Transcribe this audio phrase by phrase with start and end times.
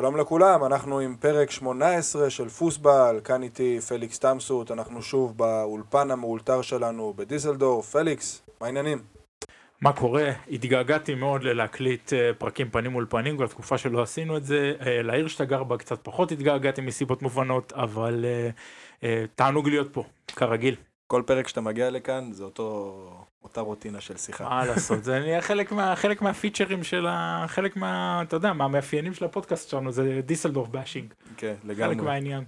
[0.00, 6.10] שלום לכולם, אנחנו עם פרק 18 של פוסבל, כאן איתי פליקס תמסות, אנחנו שוב באולפן
[6.10, 7.90] המאולתר שלנו בדיסלדורף.
[7.90, 8.98] פליקס, מה העניינים?
[9.80, 10.32] מה קורה?
[10.50, 14.72] התגעגעתי מאוד ללהקליט אה, פרקים פנים מול פנים, כבר תקופה שלא עשינו את זה.
[14.86, 18.24] אה, לעיר שאתה גר בה קצת פחות התגעגעתי מסיבות מובנות, אבל
[19.02, 20.76] אה, תענוג להיות פה, כרגיל.
[21.06, 24.44] כל פרק שאתה מגיע לכאן זה אותו, אותה רוטינה של שיחה.
[24.44, 27.44] מה לעשות, זה נהיה חלק, מה, חלק מהפיצ'רים של ה...
[27.48, 28.22] חלק מה...
[28.22, 31.14] אתה יודע, מהמאפיינים של הפודקאסט שלנו זה דיסלדורף bashing.
[31.36, 31.94] כן, לגמרי.
[31.94, 32.44] חלק מהעניין.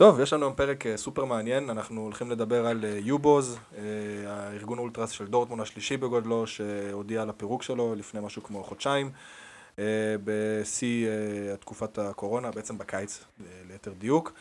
[0.00, 3.82] טוב, יש לנו היום פרק אה, סופר מעניין, אנחנו הולכים לדבר על יובוז, אה,
[4.26, 9.10] הארגון אולטרס של דורטמון השלישי בגודלו, שהודיע על הפירוק שלו לפני משהו כמו חודשיים,
[9.78, 9.84] אה,
[10.24, 11.08] בשיא
[11.60, 13.24] תקופת הקורונה, בעצם בקיץ
[13.68, 14.32] ליתר דיוק.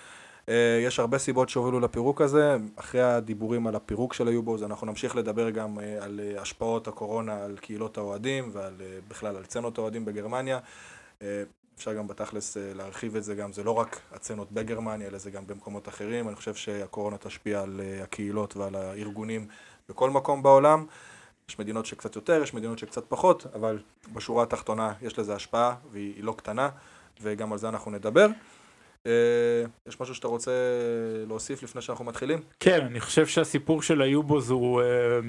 [0.50, 5.16] אה, יש הרבה סיבות שהובילו לפירוק הזה, אחרי הדיבורים על הפירוק של היובוז אנחנו נמשיך
[5.16, 8.74] לדבר גם אה, על אה, השפעות הקורונה על קהילות האוהדים ועל
[9.08, 10.60] בכלל על צנות האוהדים בגרמניה.
[11.78, 15.48] אפשר גם בתכלס להרחיב את זה גם, זה לא רק הצנות בגרמניה, אלא זה גם
[15.48, 16.28] במקומות אחרים.
[16.28, 19.48] אני חושב שהקורונה תשפיע על הקהילות ועל הארגונים
[19.90, 20.86] בכל מקום בעולם.
[21.50, 23.80] יש מדינות שקצת יותר, יש מדינות שקצת פחות, אבל
[24.14, 26.70] בשורה התחתונה יש לזה השפעה והיא לא קטנה,
[27.22, 28.28] וגם על זה אנחנו נדבר.
[29.10, 30.52] אה, יש משהו שאתה רוצה
[31.28, 32.40] להוסיף לפני שאנחנו מתחילים?
[32.60, 34.86] כן, אני חושב שהסיפור של היובוז הוא אה,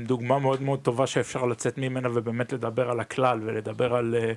[0.06, 4.32] דוגמה מאוד מאוד טובה שאפשר לצאת ממנה ובאמת לדבר על הכלל ולדבר על אה,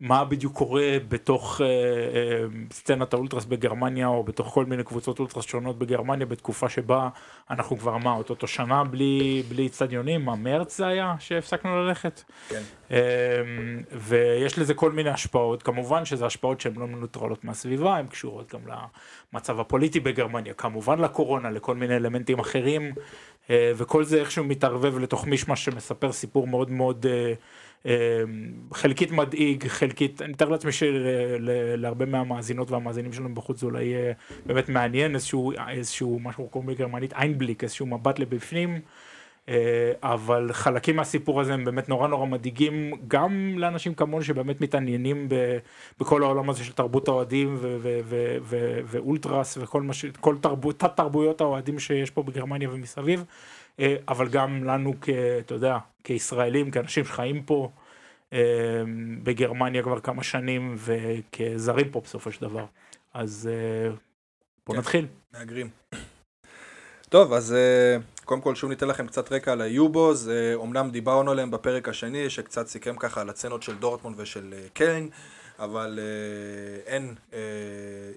[0.00, 5.44] מה בדיוק קורה בתוך אה, אה, סצנת האולטרס בגרמניה או בתוך כל מיני קבוצות אולטרס
[5.44, 7.08] שונות בגרמניה בתקופה שבה
[7.50, 12.22] אנחנו כבר מה אותו שנה בלי בלי אצטדיונים מה מרץ זה היה שהפסקנו ללכת.
[12.48, 12.62] כן.
[12.90, 12.98] אה,
[13.92, 18.60] ויש לזה כל מיני השפעות כמובן שזה השפעות שהן לא מנוטרלות מהסביבה הן קשורות גם
[19.32, 22.92] למצב הפוליטי בגרמניה כמובן לקורונה לכל מיני אלמנטים אחרים
[23.50, 27.06] אה, וכל זה איכשהו מתערבב לתוך מישמש שמספר סיפור מאוד מאוד.
[27.86, 33.84] אה, אמ, חלקית מדאיג, חלקית, אני מתאר לעצמי שלהרבה מהמאזינות והמאזינים שלנו בחוץ זה אולי
[33.84, 34.12] יהיה
[34.46, 38.80] באמת מעניין, איזשהו, איזשהו משהו קוראים בגרמנית איינבליק, איזשהו מבט לבפנים.
[39.48, 45.28] אה, אבל חלקים מהסיפור הזה הם באמת נורא נורא מדאיגים גם לאנשים כמוני שבאמת מתעניינים
[45.28, 45.58] ב,
[46.00, 47.58] בכל העולם הזה של תרבות האוהדים
[48.86, 50.04] ואולטרס וכל מה ש...
[50.20, 53.24] כל תרבות, תת תרבויות האוהדים שיש פה בגרמניה ומסביב.
[53.80, 55.08] אה, אבל גם לנו, כ,
[55.38, 57.70] אתה יודע, כישראלים, כאנשים שחיים פה
[58.32, 58.38] אה,
[59.22, 62.64] בגרמניה כבר כמה שנים וכזרים פה בסופו של דבר.
[63.14, 63.90] אז אה,
[64.66, 65.06] בוא כן, נתחיל.
[65.32, 65.68] מהגרים.
[67.08, 67.54] טוב, אז
[68.24, 72.66] קודם כל שוב ניתן לכם קצת רקע על היובוז, אומנם דיברנו עליהם בפרק השני, שקצת
[72.66, 75.10] סיכם ככה על הצנות של דורטמונד ושל קיין.
[75.58, 77.38] אבל אה, אין אה,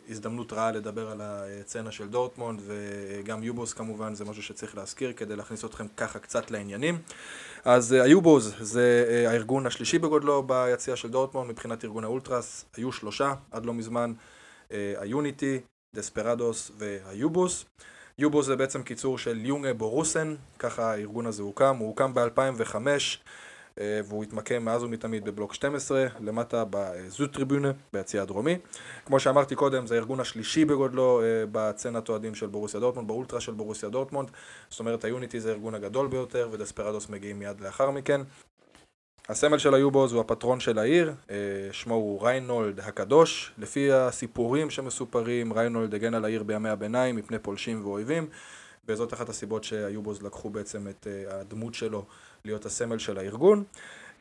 [0.10, 5.36] הזדמנות רעה לדבר על הסצנה של דורטמונד וגם יובוס כמובן זה משהו שצריך להזכיר כדי
[5.36, 6.98] להכניס אתכם ככה קצת לעניינים.
[7.66, 12.92] אז אה, היובוז זה אה, הארגון השלישי בגודלו ביציע של דורטמונד מבחינת ארגון האולטרס, היו
[12.92, 14.14] שלושה עד לא מזמן,
[14.72, 15.60] אה, היוניטי,
[15.96, 17.66] דספרדוס והיובוס.
[18.18, 22.98] יובוס זה בעצם קיצור של יונגה בורוסן, ככה הארגון הזה הוקם, הוא הוקם ב-2005 אה,
[23.78, 28.58] והוא התמקם מאז ומתמיד בבלוק 12, למטה בזודטריבונה, ביציע הדרומי.
[29.06, 33.52] כמו שאמרתי קודם, זה הארגון השלישי בגודלו אה, בסצנת אוהדים של בורוסיה דורטמונד, באולטרה של
[33.52, 34.30] בורוסיה דורטמונד.
[34.70, 38.22] זאת אומרת, היוניטי זה הארגון הגדול ביותר, ודספרדוס מגיעים מיד לאחר מכן.
[39.30, 41.36] הסמל של היובוז הוא הפטרון של העיר, אה,
[41.72, 43.52] שמו הוא ריינולד הקדוש.
[43.58, 48.28] לפי הסיפורים שמסופרים, ריינולד הגן על העיר בימי הביניים מפני פולשים ואויבים,
[48.88, 52.06] וזאת אחת הסיבות שהיובוז לקחו בעצם את הדמות שלו
[52.46, 53.64] להיות הסמל של הארגון.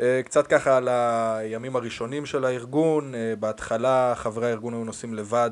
[0.01, 5.51] אה, קצת ככה על הימים הראשונים של הארגון, אה, בהתחלה חברי הארגון היו נוסעים לבד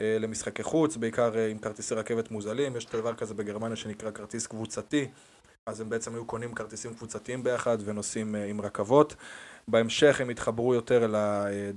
[0.00, 5.08] אה, למשחקי חוץ, בעיקר עם כרטיסי רכבת מוזלים, יש דבר כזה בגרמניה שנקרא כרטיס קבוצתי,
[5.66, 9.14] אז הם בעצם היו קונים כרטיסים קבוצתיים ביחד ונוסעים עם רכבות.
[9.68, 11.06] בהמשך הם התחברו יותר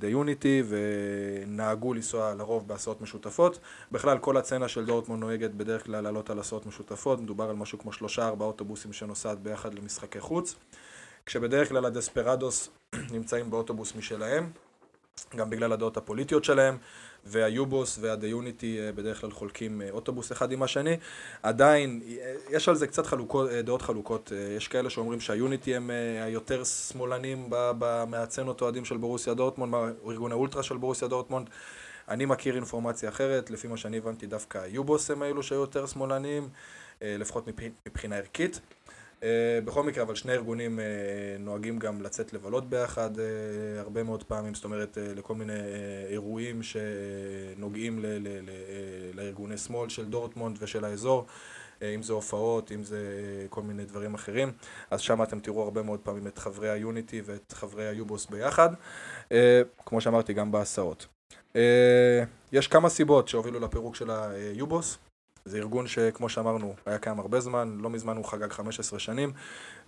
[0.01, 3.59] Unity ונהגו לנסוע לרוב בהסעות משותפות.
[3.91, 7.79] בכלל כל הצצנה של דורטמון נוהגת בדרך כלל לעלות על הסעות משותפות, מדובר על משהו
[7.79, 10.55] כמו שלושה ארבעה אוטובוסים שנוסעת ביחד למשחקי חוץ.
[11.25, 12.69] כשבדרך כלל הדספרדוס
[13.13, 14.49] נמצאים באוטובוס משלהם,
[15.35, 16.77] גם בגלל הדעות הפוליטיות שלהם.
[17.25, 20.97] והיובוס והדה יוניטי אה, בדרך כלל חולקים אה, אוטובוס אחד עם השני.
[21.43, 24.31] עדיין, אה, יש על זה קצת חלוקות, דעות חלוקות.
[24.57, 25.91] יש כאלה שאומרים שהיוניטי הם
[26.23, 27.49] היותר שמאלנים
[28.07, 29.73] מהצנות אוהדים של בורוסיה דורטמונד,
[30.07, 31.49] ארגון האולטרה של בורוסיה דורטמונד.
[32.09, 36.49] אני מכיר אינפורמציה אחרת, לפי מה שאני הבנתי דווקא היובוס הם האלו שהיו יותר שמאלנים,
[37.01, 37.47] לפחות
[37.87, 38.59] מבחינה ערכית.
[39.23, 40.85] אה, בכל מקרה, אבל שני ארגונים אה,
[41.39, 43.25] נוהגים גם לצאת לבלות ביחד אה,
[43.79, 45.59] הרבה מאוד פעמים, זאת אומרת לכל מיני
[46.09, 48.05] אירועים שנוגעים
[49.13, 51.25] לארגוני שמאל של דורטמונד ושל האזור,
[51.95, 52.97] אם זה הופעות, אם זה
[53.49, 54.51] כל מיני דברים אחרים,
[54.91, 58.69] אז שם אתם תראו הרבה מאוד פעמים את חברי היוניטי ואת חברי היובוס ביחד,
[59.85, 61.07] כמו שאמרתי גם בהסעות.
[62.51, 64.97] יש כמה סיבות שהובילו לפירוק של היובוס.
[65.45, 69.33] זה ארגון שכמו שאמרנו, היה קיים הרבה זמן, לא מזמן הוא חגג 15 שנים,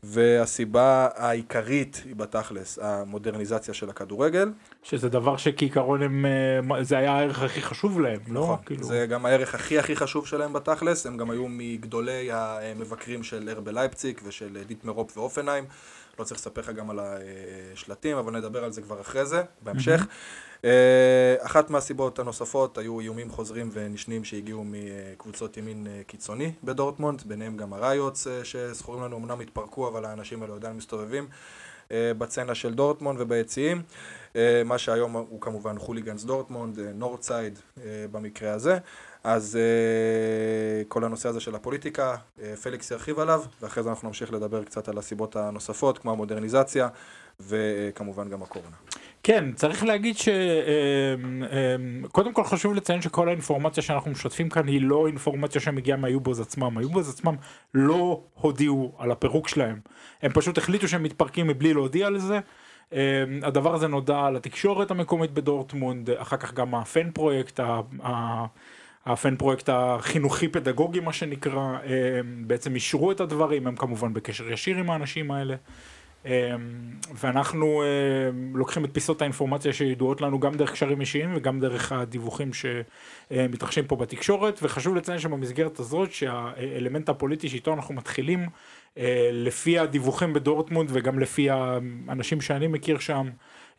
[0.04, 4.52] והסיבה העיקרית היא בתכלס, המודרניזציה של הכדורגל.
[4.84, 8.42] שזה דבר שכעיקרון הם, אה, זה היה הערך הכי חשוב להם, לא?
[8.42, 8.84] נכון, כאילו...
[8.84, 13.74] זה גם הערך הכי הכי חשוב שלהם בתכלס, הם גם היו מגדולי המבקרים של הרבל
[13.74, 15.66] לייפציק ושל דיטמר רופ ואופנהיים.
[16.20, 17.00] לא צריך לספר לך גם על
[17.74, 20.02] השלטים, אבל נדבר על זה כבר אחרי זה, בהמשך.
[20.02, 20.46] Mm-hmm.
[20.66, 27.58] אה, אחת מהסיבות הנוספות היו איומים חוזרים ונשנים שהגיעו מקבוצות ימין אה, קיצוני בדורטמונד, ביניהם
[27.58, 31.28] גם הראיוטס אה, שזכורים לנו, אמנם התפרקו, אבל האנשים האלה עדיין מסתובבים
[31.92, 33.82] בסצנה של דורטמונד וביציעים.
[34.66, 37.60] מה שהיום הוא כמובן חוליגנס דורטמונד, נורדסייד
[38.12, 38.78] במקרה הזה.
[39.24, 39.60] אז
[40.88, 42.16] כל הנושא הזה של הפוליטיקה,
[42.62, 46.88] פליקס ירחיב עליו, ואחרי זה אנחנו נמשיך לדבר קצת על הסיבות הנוספות, כמו המודרניזציה,
[47.40, 48.76] וכמובן גם הקורונה.
[49.28, 50.16] כן, צריך להגיד
[52.08, 56.78] שקודם כל חשוב לציין שכל האינפורמציה שאנחנו משתפים כאן היא לא אינפורמציה שמגיעה מהיובוז עצמם.
[56.78, 57.36] היובוז עצמם
[57.74, 59.80] לא הודיעו על הפירוק שלהם.
[60.22, 62.40] הם פשוט החליטו שהם מתפרקים מבלי להודיע על זה.
[63.44, 67.60] הדבר הזה נודע לתקשורת המקומית בדורטמונד, אחר כך גם הפן פרויקט,
[69.06, 71.78] הפן פרויקט החינוכי פדגוגי מה שנקרא,
[72.48, 75.56] בעצם אישרו את הדברים, הם כמובן בקשר ישיר עם האנשים האלה.
[76.26, 76.32] אמ,
[77.16, 82.52] ואנחנו אמ, לוקחים את פיסות האינפורמציה שידועות לנו גם דרך קשרים אישיים וגם דרך הדיווחים
[82.54, 88.50] שמתרחשים פה בתקשורת וחשוב לציין שבמסגרת הזאת שהאלמנט הפוליטי שאיתו אנחנו מתחילים
[88.98, 93.30] אה, לפי הדיווחים בדורטמונד וגם לפי האנשים שאני מכיר שם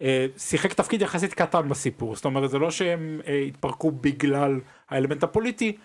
[0.02, 4.60] אה, שיחק תפקיד יחסית קטן בסיפור זאת אומרת זה לא שהם אה, התפרקו בגלל
[4.90, 5.76] האלמנט הפוליטי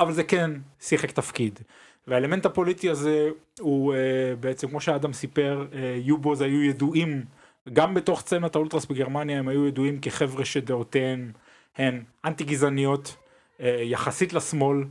[0.00, 0.50] אבל זה כן
[0.80, 1.58] שיחק תפקיד.
[2.08, 3.96] והאלמנט הפוליטי הזה הוא uh,
[4.40, 7.24] בעצם כמו שאדם סיפר, uh, יובוז היו ידועים,
[7.72, 11.32] גם בתוך צנת האולטרס בגרמניה הם היו ידועים כחבר'ה שדעותיהן
[11.76, 13.16] הן אנטי גזעניות,
[13.58, 14.84] uh, יחסית לשמאל.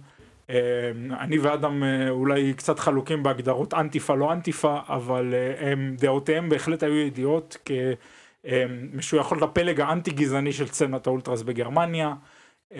[0.47, 0.51] Uh,
[1.19, 6.83] אני ואדם uh, אולי קצת חלוקים בהגדרות אנטיפה לא אנטיפה, אבל uh, הם, דעותיהם בהחלט
[6.83, 7.57] היו ידיעות
[8.43, 12.13] כמשויכות לפלג האנטי גזעני של צנת האולטרס בגרמניה.
[12.73, 12.79] אמ,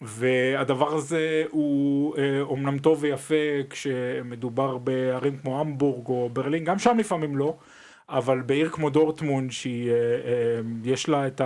[0.00, 3.34] והדבר הזה הוא אומנם אה, טוב ויפה
[3.70, 7.56] כשמדובר בערים כמו המבורג או ברלין, גם שם לפעמים לא,
[8.08, 11.40] אבל בעיר כמו דורטמונד שיש אה, לה את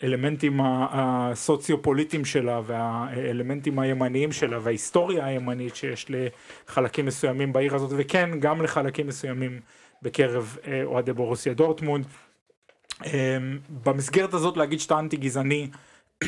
[0.00, 6.06] האלמנטים הסוציו-פוליטיים שלה והאלמנטים הימניים שלה וההיסטוריה הימנית שיש
[6.68, 9.60] לחלקים מסוימים בעיר הזאת וכן גם לחלקים מסוימים
[10.02, 12.06] בקרב אה, אוהדי בורוסיה דורטמונד.
[13.06, 15.68] אמ, במסגרת הזאת להגיד שאתה אנטי גזעני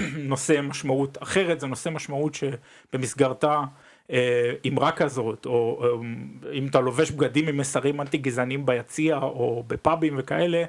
[0.17, 3.63] נושא משמעות אחרת, זה נושא משמעות שבמסגרתה
[4.11, 9.65] אה, אמרה כזאת, או אה, אם אתה לובש בגדים עם מסרים אנטי גזעניים ביציע או
[9.67, 10.65] בפאבים וכאלה,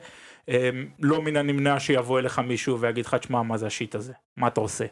[0.50, 0.70] אה,
[1.00, 4.14] לא מן הנמנע שיבוא אליך מישהו ויגיד לך, תשמע, מה זה השיט הזה?
[4.38, 4.86] מה אתה עושה?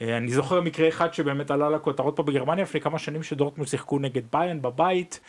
[0.00, 4.22] אני זוכר מקרה אחד שבאמת עלה לכותרות פה בגרמניה לפני כמה שנים שדורטמונד שיחקו נגד
[4.32, 5.20] ביין בבית,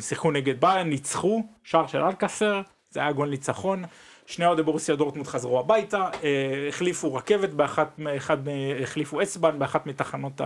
[0.00, 3.84] שיחקו נגד ביין, ניצחו, שער של אלקסר, זה היה גול ניצחון.
[4.28, 8.36] שני אוהדי בורוסיה דורטמונד חזרו הביתה, אה, החליפו רכבת באחת, אחד,
[8.82, 10.40] החליפו אסבן באחת מתחנות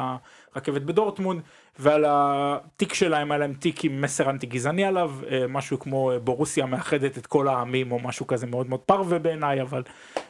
[0.54, 1.42] הרכבת בדורטמונד,
[1.78, 6.66] ועל התיק שלהם היה להם תיק עם מסר אנטי גזעני עליו, אה, משהו כמו בורוסיה
[6.66, 9.82] מאחדת את כל העמים או משהו כזה מאוד מאוד פרווה בעיניי, אבל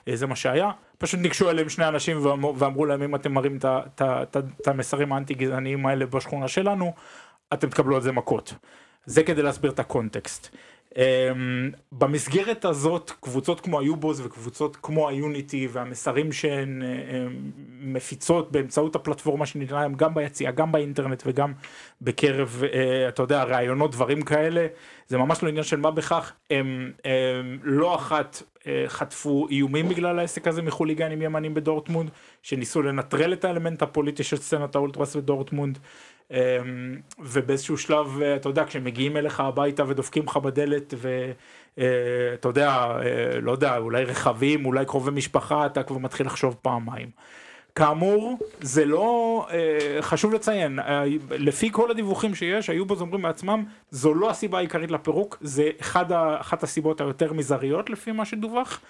[0.09, 0.71] אה, זה מה שהיה.
[0.99, 3.59] פשוט ניגשו אליהם שני אנשים ואמרו להם אם אתם מראים
[4.01, 6.93] את המסרים האנטי גזעניים האלה בשכונה שלנו,
[7.53, 8.55] אתם תקבלו על זה מכות.
[9.07, 10.57] זה כדי להסביר את הקונטקסט.
[10.93, 10.97] Um,
[11.93, 16.85] במסגרת הזאת קבוצות כמו היובוז וקבוצות כמו היוניטי והמסרים שהן um,
[17.81, 21.53] מפיצות באמצעות הפלטפורמה שניתנה להם גם ביציע גם באינטרנט וגם
[22.03, 22.75] בקרב uh,
[23.09, 24.67] אתה יודע ראיונות דברים כאלה
[25.09, 30.19] זה ממש לא עניין של מה בכך הם, הם לא אחת uh, חטפו איומים בגלל
[30.19, 32.11] העסק הזה מחוליגנים ימנים בדורטמונד
[32.43, 35.79] שניסו לנטרל את האלמנט הפוליטי של סצנת האולטרס בדורטמונד.
[36.33, 42.69] אמ, ובאיזשהו שלב אתה יודע כשהם מגיעים אליך הביתה ודופקים לך בדלת ואתה אה, יודע
[42.69, 47.09] אה, לא יודע אולי רכבים אולי קרובי משפחה אתה כבר מתחיל לחשוב פעמיים.
[47.75, 50.79] כאמור זה לא אה, חשוב לציין
[51.31, 56.13] לפי כל הדיווחים שיש היו בו זומרים בעצמם זו לא הסיבה העיקרית לפירוק זה אחד
[56.13, 58.81] אחת הסיבות היותר מזעריות לפי מה שדווח.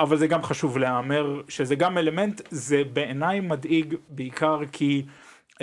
[0.00, 5.02] אבל זה גם חשוב להיאמר שזה גם אלמנט זה בעיניי מדאיג בעיקר כי
[5.58, 5.60] Uh,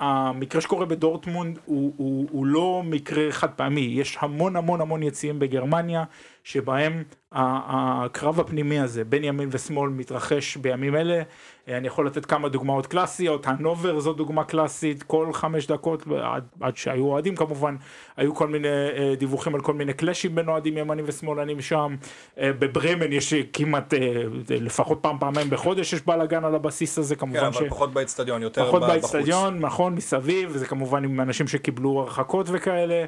[0.00, 5.38] המקרה שקורה בדורטמונד הוא, הוא, הוא לא מקרה חד פעמי, יש המון המון המון יציאים
[5.38, 6.04] בגרמניה
[6.46, 11.22] שבהם הקרב הפנימי הזה בין ימין ושמאל מתרחש בימים אלה.
[11.68, 16.76] אני יכול לתת כמה דוגמאות קלאסיות, הנובר זו דוגמה קלאסית, כל חמש דקות, עד, עד
[16.76, 17.76] שהיו אוהדים כמובן,
[18.16, 21.96] היו כל מיני אה, דיווחים על כל מיני קלאשים בין אוהדים ימנים ושמאלנים שם.
[22.38, 27.40] אה, בברמן יש כמעט, אה, לפחות פעם פעמיים בחודש יש בלאגן על הבסיס הזה, כמובן
[27.40, 27.56] כן, ש...
[27.56, 33.04] אבל פחות באצטדיון, יותר פחות באצטדיון, נכון, מסביב, וזה כמובן עם אנשים שקיבלו הרחקות וכאלה.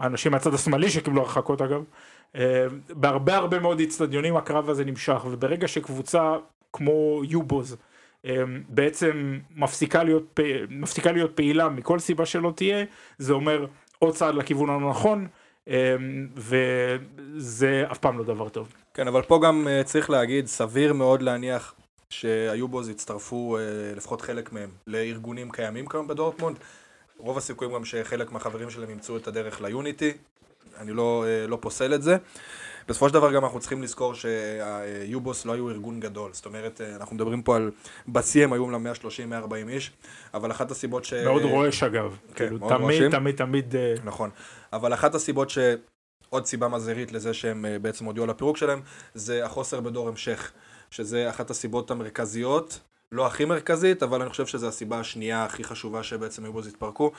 [0.00, 1.82] אנשים מהצד השמאלי שקיבלו הרחקות אגב.
[2.36, 6.36] אה, בהרבה הרבה מאוד איצטדיונים הקרב הזה נמשך, וברגע שקבוצה
[6.72, 7.76] כמו יובוז
[8.26, 12.84] אה, בעצם מפסיקה להיות, מפסיקה להיות פעילה מכל סיבה שלא תהיה,
[13.18, 13.66] זה אומר
[13.98, 15.26] עוד צעד לכיוון הנכון.
[15.68, 15.96] אה,
[16.36, 18.72] וזה אף פעם לא דבר טוב.
[18.94, 21.74] כן, אבל פה גם צריך להגיד, סביר מאוד להניח
[22.10, 23.58] שהיובוז יצטרפו,
[23.96, 26.56] לפחות חלק מהם, לארגונים קיימים כיום בדורטמונד.
[27.18, 30.12] רוב הסיכויים גם שחלק מהחברים שלהם ימצאו את הדרך ליוניטי,
[30.82, 32.16] אני לא, אה, לא פוסל את זה.
[32.88, 36.96] בסופו של דבר גם אנחנו צריכים לזכור שהיובוס לא היו ארגון גדול, זאת אומרת, אה,
[36.96, 37.70] אנחנו מדברים פה על,
[38.08, 39.92] בשיא הם היו אומנם 130-140 איש,
[40.34, 41.12] אבל אחת הסיבות ש...
[41.12, 42.98] מאוד רועש אגב, כן, כאילו, מאוד תמיד.
[42.98, 43.76] תמיד, תמיד, תמיד...
[43.76, 44.30] אה, נכון,
[44.72, 45.58] אבל אחת הסיבות ש...
[46.28, 48.80] עוד סיבה מזהירית לזה שהם בעצם הודיעו על הפירוק שלהם,
[49.14, 50.52] זה החוסר בדור המשך,
[50.90, 52.80] שזה אחת הסיבות המרכזיות
[53.12, 57.12] לא הכי מרכזית, אבל אני חושב שזו הסיבה השנייה הכי חשובה שבעצם היובוז התפרקו.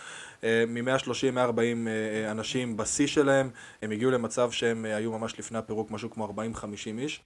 [0.43, 3.49] אה, מ-130-140 אה, אה, אנשים בשיא שלהם,
[3.81, 7.21] הם הגיעו למצב שהם היו ממש לפני הפירוק משהו כמו 40-50 איש.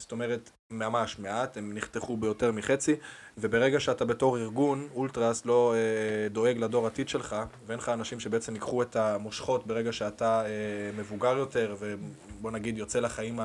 [0.00, 2.94] זאת אומרת, ממש מעט, הם נחתכו ביותר מחצי,
[3.38, 7.36] וברגע שאתה בתור ארגון, אולטרס לא אה, דואג לדור עתיד שלך,
[7.66, 10.50] ואין לך אנשים שבעצם ייקחו את המושכות ברגע שאתה אה,
[10.96, 11.74] מבוגר יותר,
[12.40, 13.40] ובוא נגיד יוצא לחיים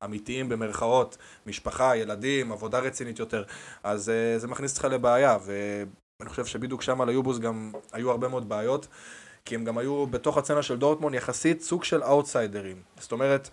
[0.00, 3.44] האמיתיים במרכאות, משפחה, ילדים, עבודה רצינית יותר,
[3.82, 8.28] אז אה, זה מכניס אותך לבעיה, ואני חושב שבדיוק שם על היובוס גם היו הרבה
[8.28, 8.86] מאוד בעיות,
[9.44, 12.82] כי הם גם היו בתוך הצצנה של דורטמון יחסית סוג של אאוטסיידרים.
[13.00, 13.50] זאת אומרת,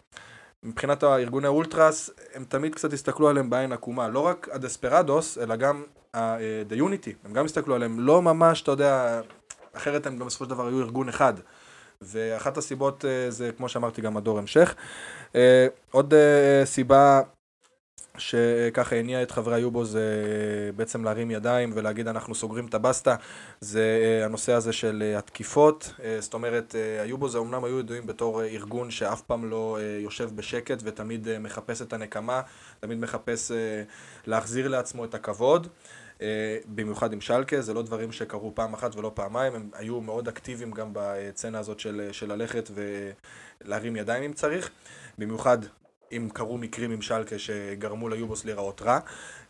[0.64, 4.08] מבחינת הארגוני אולטרס, הם תמיד קצת הסתכלו עליהם בעין עקומה.
[4.08, 5.84] לא רק הדספרדוס, אלא גם
[6.14, 8.00] ה-The Unity, הם גם הסתכלו עליהם.
[8.00, 9.22] לא ממש, אתה יודע,
[9.74, 11.34] אחרת הם בסופו של דבר היו ארגון אחד.
[12.06, 14.76] ואחת הסיבות אה, זה, כמו שאמרתי, גם הדור המשך.
[15.36, 17.22] אה, עוד אה, סיבה
[18.18, 20.02] שככה הניע את חברי היובו זה
[20.76, 23.16] בעצם להרים ידיים ולהגיד אנחנו סוגרים את הבסטה,
[23.62, 29.22] זה הנושא הזה של התקיפות, זאת אומרת היובו זה אמנם היו ידועים בתור ארגון שאף
[29.22, 32.42] פעם לא יושב בשקט ותמיד מחפש את הנקמה,
[32.80, 33.52] תמיד מחפש
[34.28, 35.68] להחזיר לעצמו את הכבוד.
[36.66, 40.72] במיוחד עם שלקה, זה לא דברים שקרו פעם אחת ולא פעמיים, הם היו מאוד אקטיביים
[40.72, 42.70] גם בצנה הזאת של, של ללכת
[43.64, 44.70] ולהרים ידיים אם צריך.
[45.18, 45.58] במיוחד
[46.18, 49.00] אם קרו מקרים עם שלקה שגרמו ליובוס להיראות רע.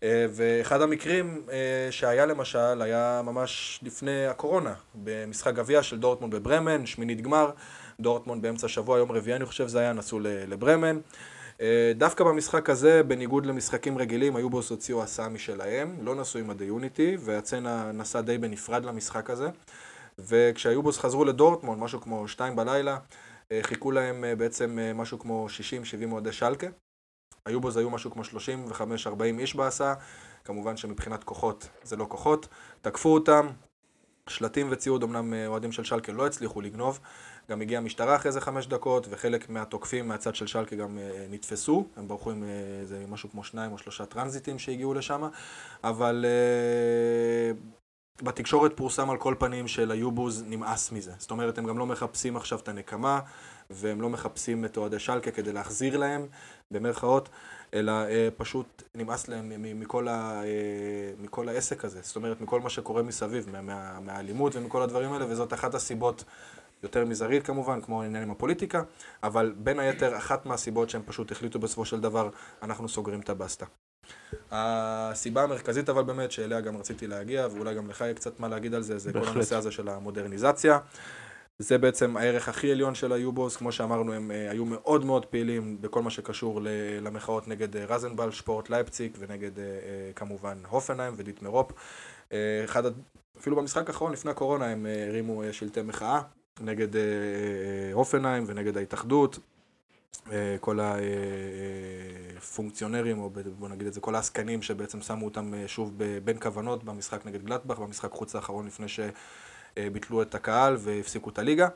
[0.03, 6.85] אה, ואחד המקרים אה, שהיה למשל, היה ממש לפני הקורונה, במשחק גביע של דורטמונד בברמן,
[6.85, 7.51] שמינית גמר,
[7.99, 10.99] דורטמונד באמצע השבוע, יום רביעי אני חושב זה היה, נסעו לברמן.
[11.61, 17.17] אה, דווקא במשחק הזה, בניגוד למשחקים רגילים, היובוס הוציאו הסעה משלהם, לא נסעו עם הדיוניטי,
[17.19, 19.49] והצנע נסע די בנפרד למשחק הזה.
[20.19, 22.97] וכשהיובוס חזרו לדורטמונד, משהו כמו שתיים בלילה,
[23.51, 25.47] אה, חיכו להם אה, בעצם משהו כמו
[26.07, 26.67] 60-70 אוהדי שלקה.
[27.45, 29.93] היו בו זה היו משהו כמו 35-40 איש בהסעה,
[30.43, 32.47] כמובן שמבחינת כוחות זה לא כוחות.
[32.81, 33.47] תקפו אותם,
[34.27, 36.99] שלטים וציוד, אמנם אוהדים של שלקה לא הצליחו לגנוב.
[37.49, 40.97] גם הגיעה המשטרה אחרי איזה חמש דקות, וחלק מהתוקפים מהצד של שלקה גם
[41.29, 41.85] נתפסו.
[41.97, 42.43] הם ברחו עם
[42.81, 45.23] איזה משהו כמו שניים או שלושה טרנזיטים שהגיעו לשם.
[45.83, 46.25] אבל
[48.21, 51.11] בתקשורת פורסם על כל פנים שליובוז נמאס מזה.
[51.17, 53.19] זאת אומרת, הם גם לא מחפשים עכשיו את הנקמה,
[53.69, 56.27] והם לא מחפשים את אוהדי שלקה כדי להחזיר להם,
[56.71, 57.29] במרכאות,
[57.73, 60.49] אלא אה, פשוט נמאס להם מכל, ה, אה,
[61.19, 61.99] מכל העסק הזה.
[62.01, 66.23] זאת אומרת, מכל מה שקורה מסביב, מה, מהאלימות ומכל הדברים האלה, וזאת אחת הסיבות
[66.83, 68.83] יותר מזערית כמובן, כמו העניין עם הפוליטיקה,
[69.23, 72.29] אבל בין היתר, אחת מהסיבות שהם פשוט החליטו בסופו של דבר,
[72.61, 73.65] אנחנו סוגרים את הבסטה.
[74.51, 78.73] הסיבה המרכזית אבל באמת, שאליה גם רציתי להגיע, ואולי גם לך יהיה קצת מה להגיד
[78.73, 79.27] על זה, זה בהחלט.
[79.27, 80.79] כל הנושא הזה של המודרניזציה.
[81.59, 85.81] זה בעצם הערך הכי עליון של היובוס, כמו שאמרנו, הם uh, היו מאוד מאוד פעילים
[85.81, 86.59] בכל מה שקשור
[87.01, 89.61] למחאות נגד uh, רזנבל, שפורט לייפציק, ונגד uh,
[90.15, 91.71] כמובן הופנהיים ודיטמרופ.
[92.65, 92.83] אחד,
[93.39, 96.21] אפילו במשחק האחרון, לפני הקורונה, הם הרימו שלטי מחאה
[96.61, 99.39] נגד uh, uh, הופנהיים ונגד ההתאחדות.
[100.31, 100.79] אה, כל
[102.37, 103.29] הפונקציונרים, או
[103.59, 105.93] בוא נגיד את זה, כל העסקנים שבעצם שמו אותם אה, שוב
[106.23, 111.67] בין כוונות במשחק נגד גלטבך, במשחק חוץ האחרון לפני שביטלו את הקהל והפסיקו את הליגה.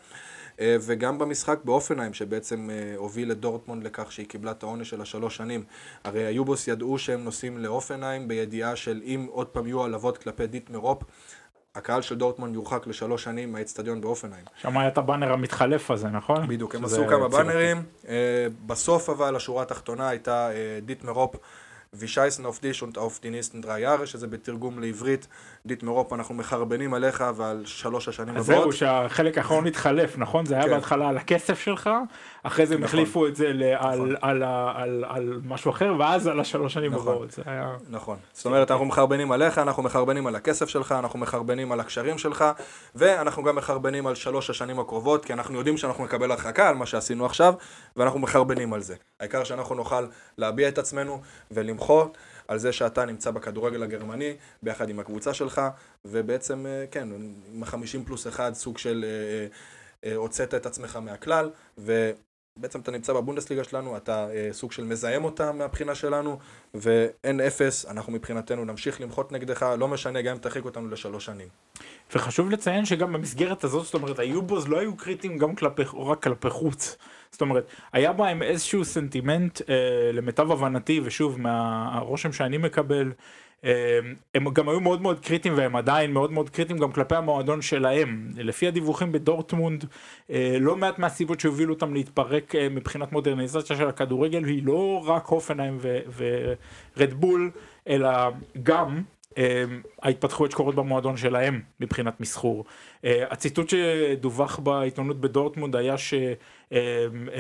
[0.60, 5.38] אה, וגם במשחק באופנהיים, שבעצם הוביל את דורטמונד לכך שהיא קיבלה את העונש של השלוש
[5.38, 5.64] שנים.
[6.04, 10.78] הרי היובוס ידעו שהם נוסעים להופנהיים בידיעה של אם עוד פעם יהיו העלבות כלפי דיטמר
[10.78, 11.04] הופ,
[11.76, 14.46] הקהל של דורטמונד יורחק לשלוש שנים מהאצטדיון בהופנהיים.
[14.62, 16.48] שם היה את הבאנר המתחלף הזה, נכון?
[16.48, 17.28] בדיוק, הם עשו כמה.
[17.28, 17.84] באנרים.
[18.08, 21.36] אה, בסוף אבל השורה התחתונה הייתה אה, דיטמר הופ
[21.94, 25.28] wir scheißen auf dich die nächsten drei Jahre, שזה בתרגום לעברית,
[25.68, 28.64] דיטמר הופ, אנחנו מחרבנים עליך ועל שלוש השנים אז הבאות.
[28.64, 30.46] זהו, שהחלק האחרון התחלף, נכון?
[30.46, 30.70] זה היה כן.
[30.70, 31.90] בהתחלה על הכסף שלך,
[32.44, 33.00] אחרי זה הם נכון.
[33.00, 33.48] החליפו את זה
[33.78, 34.16] על- נכון.
[34.22, 37.08] על ה- על- על משהו אחר, ואז על השלוש שנים נכון.
[37.14, 37.40] הבאות.
[37.90, 38.18] נכון.
[38.34, 42.46] זאת אומרת, אנחנו מחרבנים עליך, אנחנו מחרבנים על הכסף שלך, אנחנו מחרבנים על הקשרים שלך,
[42.96, 46.86] ואנחנו גם מחרבנים על שלוש השנים הקרובות, כי אנחנו יודעים שאנחנו נקבל הרחקה על מה
[46.86, 47.54] שעשינו עכשיו,
[47.98, 48.96] ואנחנו מחרבנים על זה.
[49.20, 50.06] העיקר שאנחנו נוכל
[50.38, 51.22] להביע את עצמנו
[51.52, 55.62] ולמחות על זה שאתה נמצא בכדורגל הגרמני, ביחד עם הקבוצה שלך,
[56.06, 57.10] ובעצם, אה, כן,
[57.54, 59.48] עם החמישים פלוס אחד, סוג של אה,
[60.10, 65.26] אה, הוצאת את עצמך מהכלל, ובעצם אתה נמצא בבונדסליגה שלנו, אתה אה, סוג של מזהם
[65.26, 66.40] אותה מהבחינה שלנו,
[66.74, 71.48] ואין אפס, אנחנו מבחינתנו נמשיך למחות נגדך, לא משנה גם אם תרחיק אותנו לשלוש שנים.
[72.16, 76.50] וחשוב לציין שגם במסגרת הזאת, זאת אומרת, היובוז לא היו קריטיים גם כלפי, רק כלפי
[76.50, 76.98] חוץ.
[77.32, 83.12] זאת אומרת, היה בהם איזשהו סנטימנט, אה, למיטב הבנתי, ושוב, מהרושם שאני מקבל,
[83.66, 84.00] אה,
[84.36, 88.32] הם גם היו מאוד מאוד קריטיים, והם עדיין מאוד מאוד קריטיים גם כלפי המועדון שלהם.
[88.38, 89.86] לפי הדיווחים בדורטמונד,
[90.30, 95.26] אה, לא מעט מהסיבות שהובילו אותם להתפרק אה, מבחינת מודרניזציה של הכדורגל, היא לא רק
[95.26, 95.80] הופנהיים
[96.98, 97.52] ורדבול,
[97.88, 98.10] אלא
[98.64, 99.02] גם
[100.02, 102.66] ההתפתחויות שקורות במועדון שלהם מבחינת מסחור.
[103.06, 105.96] אה, הציטוט שדווח בעיתונות בדורטמונד היה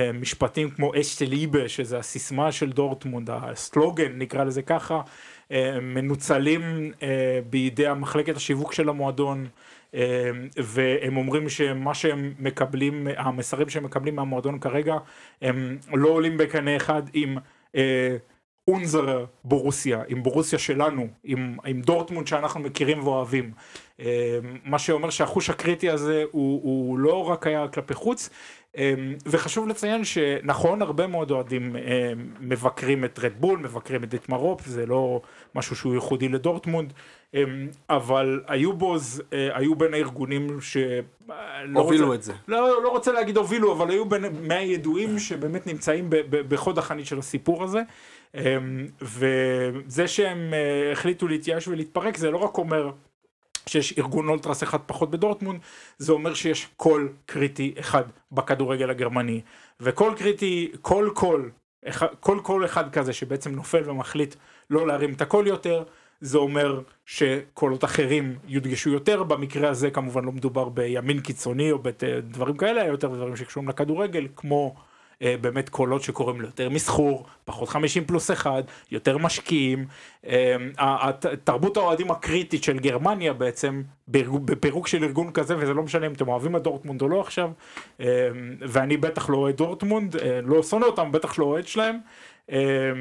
[0.08, 5.02] שמשפטים כמו אשטה ליבה, שזה הסיסמה של דורטמונד, הסלוגן נקרא לזה ככה,
[5.52, 9.48] אה, מנוצלים אה, בידי המחלקת השיווק של המועדון.
[9.96, 14.98] אה, והם אומרים שמה שהם מקבלים, המסרים שהם מקבלים מהמועדון כרגע,
[15.42, 17.38] הם לא עולים בקנה אחד עם
[17.76, 18.18] אה,
[18.68, 23.52] אונזר בורוסיה, עם בורוסיה שלנו, עם, עם דורטמונד שאנחנו מכירים ואוהבים.
[24.00, 28.30] אה, מה שאומר שהחוש הקריטי הזה הוא, הוא לא רק היה כלפי חוץ,
[28.78, 28.94] אה,
[29.26, 34.86] וחשוב לציין שנכון, הרבה מאוד אוהדים אה, מבקרים את רדבול, מבקרים את דיטמר הופ, זה
[34.86, 35.22] לא
[35.56, 36.94] משהו שהוא ייחודי לדורטמונד,
[37.90, 40.78] אבל היובוז אה, היו בין הארגונים ש...
[41.66, 42.34] לא הובילו רוצה- את זה.
[42.48, 47.64] לא, לא רוצה להגיד הובילו, אבל היו בין מהידועים שבאמת נמצאים בחוד החנית של הסיפור
[47.64, 47.82] הזה.
[48.38, 52.92] אמ, וזה שהם אה, החליטו להתייאש ולהתפרק, זה לא רק אומר
[53.68, 55.60] שיש ארגון אולטרס אחד פחות בדורטמונד,
[55.98, 59.42] זה אומר שיש קול קריטי אחד בכדורגל הגרמני.
[59.80, 61.52] וקול קריטי, קול,
[61.88, 64.36] אחד- כל קול אחד כזה שבעצם נופל ומחליט
[64.70, 65.84] לא להרים את הקול יותר,
[66.22, 72.58] זה אומר שקולות אחרים יודגשו יותר, במקרה הזה כמובן לא מדובר בימין קיצוני או בדברים
[72.58, 74.82] כאלה, אלא יותר דברים שקשורים לכדורגל, כמו אה,
[75.22, 79.86] באמת קולות שקוראים ליותר מסחור, פחות 50 פלוס 1, יותר משקיעים.
[80.28, 81.12] אה,
[81.44, 86.28] תרבות האוהדים הקריטית של גרמניה בעצם, בפירוק של ארגון כזה, וזה לא משנה אם אתם
[86.28, 87.52] אוהבים את דורטמונד או לא עכשיו,
[88.00, 91.98] אה, ואני בטח לא אוהד דורטמונד, אה, לא שונא אותם, בטח לא אוהד שלהם.
[92.52, 92.92] אה,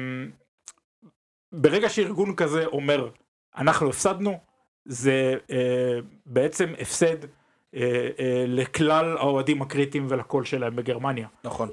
[1.51, 3.09] ברגע שארגון כזה אומר,
[3.57, 4.39] אנחנו הפסדנו,
[4.85, 7.23] זה אה, בעצם הפסד
[7.75, 11.27] אה, אה, לכלל האוהדים הקריטיים ולקול שלהם בגרמניה.
[11.43, 11.69] נכון.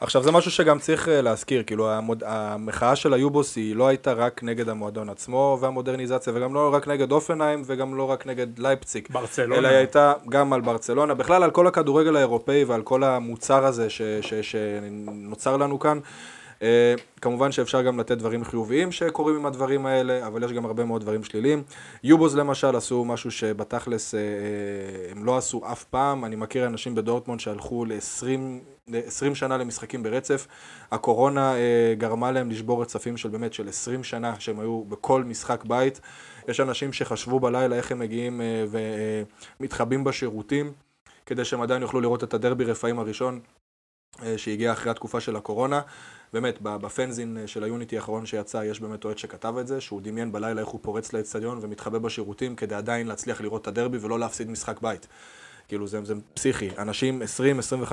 [0.00, 2.22] עכשיו זה משהו שגם צריך אה, להזכיר, כאילו המוד...
[2.26, 7.12] המחאה של היובוס היא לא הייתה רק נגד המועדון עצמו והמודרניזציה וגם לא רק נגד
[7.12, 9.08] אופנהיים וגם לא רק נגד לייפציג.
[9.10, 9.58] ברצלונה.
[9.58, 13.90] אלא היא הייתה גם על ברצלונה, בכלל על כל הכדורגל האירופאי ועל כל המוצר הזה
[13.90, 14.02] ש...
[14.02, 14.34] ש...
[14.34, 15.98] שנוצר לנו כאן.
[16.62, 20.84] אה, כמובן שאפשר גם לתת דברים חיוביים שקורים עם הדברים האלה, אבל יש גם הרבה
[20.84, 21.62] מאוד דברים שליליים.
[22.04, 26.24] יובוז למשל עשו משהו שבתכלס אה, אה, הם לא עשו אף פעם.
[26.24, 30.46] אני מכיר אנשים בדורטמונד שהלכו ל-20 20 שנה למשחקים ברצף.
[30.92, 31.54] הקורונה
[31.98, 36.00] גרמה להם לשבור רצפים של באמת של 20 שנה שהם היו בכל משחק בית.
[36.48, 38.40] יש אנשים שחשבו בלילה איך הם מגיעים
[39.60, 40.72] ומתחבאים בשירותים
[41.26, 43.40] כדי שהם עדיין יוכלו לראות את הדרבי רפאים הראשון
[44.36, 45.80] שהגיע אחרי התקופה של הקורונה.
[46.32, 50.32] באמת, בפנזין אה, של היוניטי האחרון שיצא, יש באמת אוהד שכתב את זה, שהוא דמיין
[50.32, 54.50] בלילה איך הוא פורץ לאצטדיון ומתחבא בשירותים כדי עדיין להצליח לראות את הדרבי ולא להפסיד
[54.50, 55.06] משחק בית.
[55.68, 56.70] כאילו זה, זה פסיכי.
[56.78, 57.22] אנשים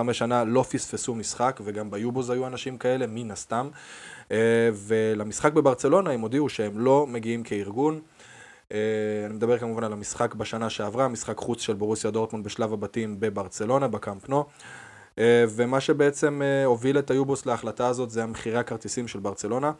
[0.09, 3.69] 20-25 שנה לא פספסו משחק, וגם ביובוז היו אנשים כאלה, מן הסתם.
[4.31, 7.99] אה, ולמשחק בברצלונה הם הודיעו שהם לא מגיעים כארגון.
[8.71, 8.77] אה,
[9.25, 13.87] אני מדבר כמובן על המשחק בשנה שעברה, משחק חוץ של בורוסיה דורטמונד בשלב הבתים בברצלונה,
[13.87, 14.37] בקאמפ נו.
[14.37, 14.43] אה,
[15.49, 19.71] ומה שבעצם אה, הוביל את היובוס להחלטה הזאת זה המחירי הכרטיסים של ברצלונה.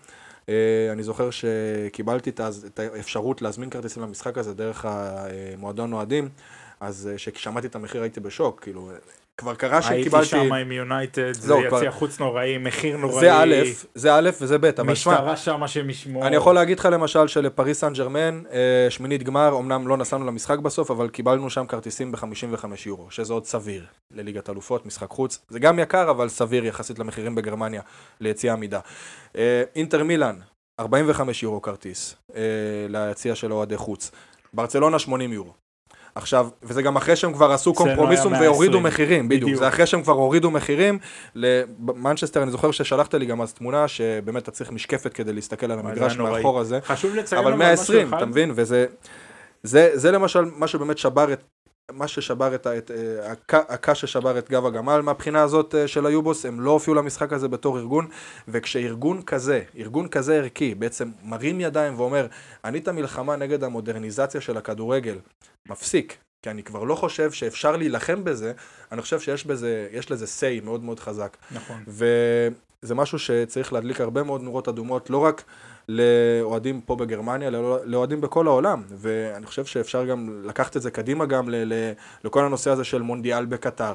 [0.50, 6.30] אה, אני זוכר שקיבלתי את האפשרות להזמין כרטיסים למשחק הזה דרך המועדון אוהדים,
[6.80, 8.92] אז אה, כששמעתי את המחיר הייתי בשוק, כאילו,
[9.38, 10.28] כבר קרה הייתי שקיבלתי...
[10.28, 13.20] שם עם יונייטד, זה כבר- יציע חוץ נוראי, מחיר נוראי.
[13.20, 13.56] זה א',
[13.96, 16.28] זה א' וזה ב', אבל שמע, משטרה שם שמשמור.
[16.28, 20.60] אני יכול להגיד לך למשל שלפריס סן ג'רמן, אה, שמינית גמר, אמנם לא נסענו למשחק
[20.60, 25.40] בסוף, אבל קיבלנו שם כרטיסים ב-55 יורו, שזה עוד סביר לליגת אלופות, משחק חוץ.
[25.50, 27.82] זה גם יקר, אבל סביר יחסית למחירים בגרמניה
[28.20, 28.80] ליציאה עמידה.
[29.38, 30.36] אה, אינטר מילאן,
[30.80, 32.42] 45 יורו כרטיס אה,
[32.90, 34.12] ליציאה של אוהדי חוץ.
[34.54, 35.67] ברצלונה 80 יורו.
[36.18, 38.84] עכשיו, וזה גם אחרי שהם כבר עשו אצלנו קומפרומיסום והורידו 120.
[38.84, 39.44] מחירים, בדיוק.
[39.44, 39.60] בדיוק.
[39.60, 41.00] זה אחרי שהם כבר הורידו מחירים.
[41.36, 45.80] למנצ'סטר, אני זוכר ששלחת לי גם אז תמונה, שבאמת אתה צריך משקפת כדי להסתכל על
[45.80, 46.18] המגרש.
[46.18, 46.80] מאחור הזה.
[46.84, 48.18] חשוב לציין אבל משהו 120, אחד.
[48.18, 48.52] אתה מבין?
[48.56, 48.86] וזה
[49.64, 51.44] זה, זה למשל מה שבאמת שבר את,
[51.92, 56.06] מה ששבר את, את אה, הק- הקש ששבר את גב הגמל מהבחינה הזאת אה, של
[56.06, 58.08] היובוס, הם לא הופיעו למשחק הזה בתור ארגון,
[58.48, 62.28] וכשארגון כזה, ארגון כזה ערכי, בעצם מרים ידיים ואומר,
[62.66, 65.16] אני את המלחמה נגד המודרניזציה של הכדורגל,
[65.70, 66.18] מפסיק.
[66.42, 68.54] כי אני כבר לא חושב שאפשר להילחם בזה,
[68.92, 71.38] אני חושב שיש בזה, יש לזה say מאוד מאוד חזק.
[71.52, 71.84] נכון.
[71.88, 75.44] וזה משהו שצריך להדליק הרבה מאוד נורות אדומות, לא רק
[75.90, 78.84] לאוהדים פה בגרמניה, אלא לאוהדים בכל העולם.
[78.90, 81.50] ואני חושב שאפשר גם לקחת את זה קדימה גם
[82.24, 83.94] לכל הנושא הזה של מונדיאל בקטר.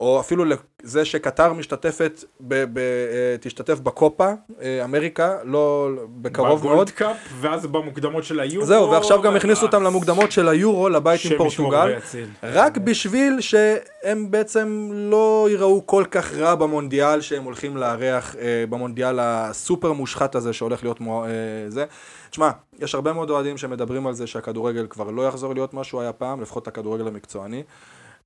[0.00, 6.72] או אפילו לזה שקטר משתתפת, ב, ב, אה, תשתתף בקופה, אה, אמריקה, לא, בקרוב מאוד.
[6.72, 8.66] בגולדקאפ, ואז במוקדמות של היורו.
[8.66, 11.94] זהו, ועכשיו גם הכניסו אותם למוקדמות של היורו, לבית עם פורטוגל.
[12.42, 19.18] רק בשביל שהם בעצם לא ייראו כל כך רע במונדיאל שהם הולכים לארח, אה, במונדיאל
[19.20, 21.24] הסופר מושחת הזה שהולך להיות מו...
[21.24, 21.30] אה,
[21.68, 21.84] זה.
[22.30, 26.00] תשמע, יש הרבה מאוד אוהדים שמדברים על זה שהכדורגל כבר לא יחזור להיות מה שהוא
[26.00, 27.62] היה פעם, לפחות הכדורגל המקצועני.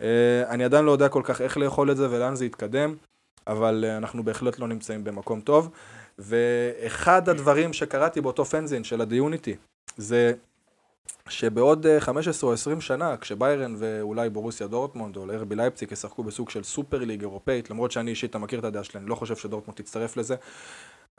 [0.01, 2.95] אה, אני עדיין לא יודע כל כך איך לאכול את זה ולאן זה יתקדם,
[3.47, 5.71] אבל אה, אנחנו בהחלט לא נמצאים במקום טוב.
[6.19, 9.57] ואחד הדברים שקראתי באותו fanzine של הדיוניטי,
[9.97, 10.33] זה
[11.29, 16.51] שבעוד אה, 15 או 20 שנה, כשביירן ואולי בורוסיה דורטמונד או ארבי לייפציג ישחקו בסוג
[16.51, 19.37] של Super League אירופאית, למרות שאני אישית, אתה מכיר את הדעה שלי, אני לא חושב
[19.37, 20.37] שדורטמונד תצטרף לזה.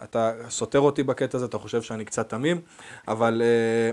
[0.03, 2.61] אתה סותר אותי בקטע הזה, אתה חושב שאני קצת תמים,
[3.07, 3.91] אבל אה,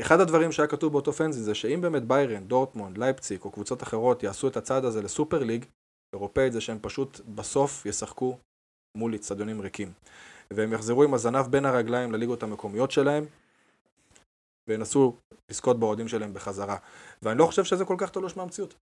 [0.00, 4.22] אחד הדברים שהיה כתוב באותו פנזי זה שאם באמת ביירן, דורטמונד, לייפציג או קבוצות אחרות
[4.22, 5.64] יעשו את הצעד הזה לסופר ליג
[6.12, 8.38] אירופאית, זה שהם פשוט בסוף ישחקו
[8.96, 9.92] מול אצטדיונים ריקים.
[10.50, 13.24] והם יחזרו עם הזנב בין הרגליים לליגות המקומיות שלהם,
[14.68, 15.16] וינסו
[15.50, 16.76] לזכות באוהדים שלהם בחזרה.
[17.22, 18.74] ואני לא חושב שזה כל כך תלוש מהמציאות.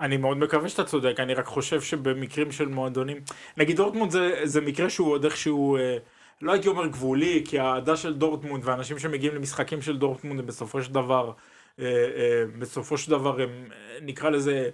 [0.00, 3.20] אני מאוד מקווה שאתה צודק, אני רק חושב שבמקרים של מועדונים,
[3.56, 5.96] נגיד דורטמונד זה, זה מקרה שהוא עוד איכשהו, אה,
[6.42, 10.82] לא הייתי אומר גבולי, כי האהדה של דורטמונד ואנשים שמגיעים למשחקים של דורטמונד הם בסופו
[10.82, 11.32] של דבר,
[11.80, 11.90] אה, אה,
[12.58, 14.68] בסופו של דבר הם, אה, נקרא לזה,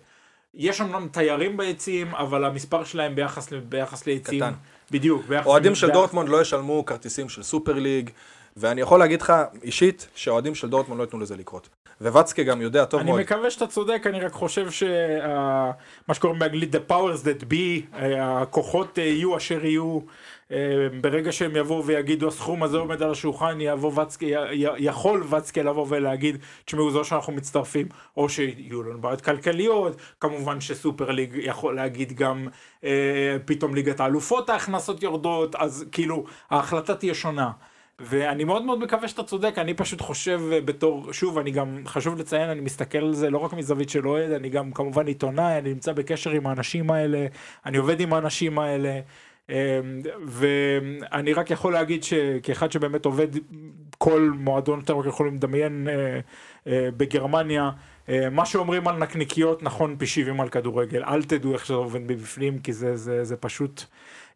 [0.55, 4.52] יש אמנם תיירים ביציעים, אבל המספר שלהם ביחס, ביחס ליציעים, קטן.
[4.90, 8.11] בדיוק, ביחס, אוהדים של ביחס- דורטמונד לא ישלמו כרטיסים של סופר ליג,
[8.57, 11.68] ואני יכול להגיד לך אישית שהאוהדים של דורטמונד לא ייתנו לזה לקרות.
[12.00, 13.20] ואצקה גם יודע טוב אני מאוד.
[13.20, 15.72] מקווה שאתה צודק, אני רק חושב שמה
[16.14, 19.98] שקוראים באנגלית the powers that be, הכוחות יהיו אשר יהיו,
[21.00, 24.32] ברגע שהם יבואו ויגידו הסכום הזה עומד על השולחן, יבוא וצקי,
[24.78, 31.11] יכול וצקי לבוא ולהגיד, תשמעו זו שאנחנו מצטרפים, או שיהיו לנו בעיות כלכליות, כמובן שסופר
[31.11, 32.48] ליג יכול להגיד גם
[32.85, 37.50] אה, פתאום ליגת האלופות ההכנסות יורדות, אז כאילו ההחלטה תהיה שונה.
[37.98, 42.18] ואני מאוד מאוד מקווה שאתה צודק, אני פשוט חושב אה, בתור, שוב, אני גם, חשוב
[42.18, 45.68] לציין, אני מסתכל על זה לא רק מזווית של אוהד, אני גם כמובן עיתונאי, אני
[45.68, 47.26] נמצא בקשר עם האנשים האלה,
[47.66, 49.00] אני עובד עם האנשים האלה, אה,
[50.26, 53.28] ואני רק יכול להגיד שכאחד שבאמת עובד
[53.98, 56.20] כל מועדון שאתם רק יכולים לדמיין אה,
[56.66, 57.70] אה, בגרמניה,
[58.09, 62.00] אה, מה שאומרים על נקניקיות נכון פי 70 על כדורגל, אל תדעו איך שזה עובד
[62.00, 63.85] מבפנים, כי זה, זה, זה פשוט,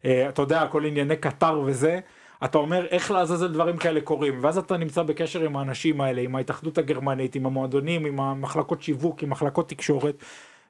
[0.01, 1.99] אתה יודע, הכל ענייני קטר וזה.
[2.43, 6.35] אתה אומר איך לעזאזל דברים כאלה קורים, ואז אתה נמצא בקשר עם האנשים האלה, עם
[6.35, 10.15] ההתאחדות הגרמנית, עם המועדונים, עם המחלקות שיווק, עם מחלקות תקשורת,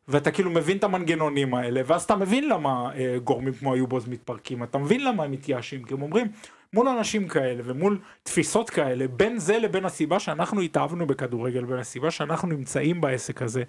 [0.08, 4.64] ואתה כאילו מבין את המנגנונים האלה, ואז אתה מבין למה אה, גורמים כמו היובוז מתפרקים,
[4.64, 6.28] אתה מבין למה הם מתייאשים, כי הם אומרים,
[6.74, 12.12] מול אנשים כאלה ומול תפיסות כאלה, בין זה לבין הסיבה שאנחנו התאהבנו בכדורגל, בין הסיבה
[12.12, 13.64] שאנחנו נמצאים בעסק הזה,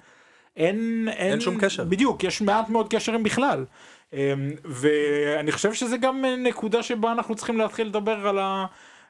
[0.56, 1.84] אין, אין, אין שום קשר.
[1.84, 3.64] בדיוק, יש מעט מאוד קשרים בכלל.
[4.12, 4.18] אמ,
[4.64, 8.66] ואני חושב שזה גם נקודה שבה אנחנו צריכים להתחיל לדבר על ה...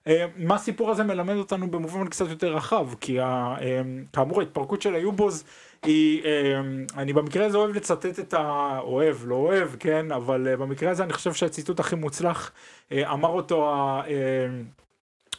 [0.06, 4.82] אה, מה הסיפור הזה מלמד אותנו במובן קצת יותר רחב, כי ה, אמ, כאמור ההתפרקות
[4.82, 5.44] של היובוז
[5.82, 8.78] היא, אמ, אני במקרה הזה אוהב לצטט את ה...
[8.82, 12.52] אוהב, לא אוהב, כן, אבל אה, במקרה הזה אני חושב שהציטוט הכי מוצלח
[12.92, 13.72] אה, אמר אותו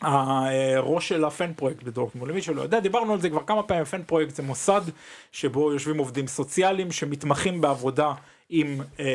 [0.01, 4.03] הראש של הפן פרויקט בדורטמונד, למי שלא יודע, דיברנו על זה כבר כמה פעמים, פן
[4.03, 4.81] פרויקט זה מוסד
[5.31, 8.13] שבו יושבים עובדים סוציאליים שמתמחים בעבודה
[8.49, 9.05] עם אה,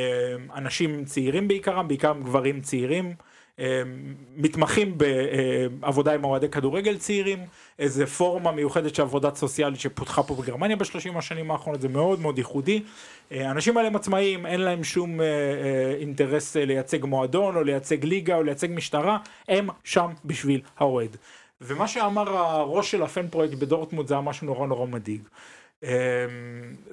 [0.54, 3.14] אנשים צעירים בעיקרם, בעיקר גברים צעירים,
[4.36, 4.98] מתמחים
[5.80, 7.38] בעבודה עם אוהדי כדורגל צעירים,
[7.78, 12.38] איזה פורמה מיוחדת של עבודת סוציאלית שפותחה פה בגרמניה בשלושים השנים האחרונות, זה מאוד מאוד
[12.38, 12.82] ייחודי.
[13.30, 15.20] האנשים האלה הם עצמאיים, אין להם שום
[16.00, 19.18] אינטרס לייצג מועדון או לייצג ליגה או לייצג משטרה,
[19.48, 21.16] הם שם בשביל האוהד.
[21.60, 25.20] ומה שאמר הראש של הפן פרויקט בדורטמונד זה היה משהו נורא נורא מדאיג.
[25.82, 25.88] אמ,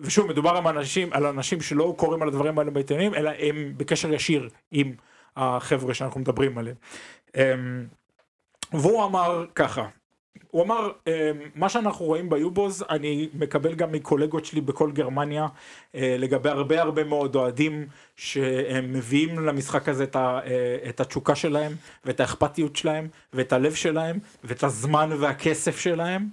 [0.01, 4.13] ושוב מדובר על אנשים, על אנשים שלא קוראים על הדברים האלה בעיתונים אלא הם בקשר
[4.13, 4.93] ישיר עם
[5.35, 6.75] החבר'ה שאנחנו מדברים עליהם.
[7.35, 7.85] אמ,
[8.73, 9.87] והוא אמר ככה,
[10.51, 11.11] הוא אמר אמ,
[11.55, 15.47] מה שאנחנו רואים ביובוז אני מקבל גם מקולגות שלי בכל גרמניה
[15.95, 20.39] אה, לגבי הרבה הרבה מאוד אוהדים שהם מביאים למשחק הזה אה,
[20.89, 21.71] את התשוקה שלהם
[22.05, 26.27] ואת האכפתיות שלהם ואת הלב שלהם ואת הזמן והכסף שלהם.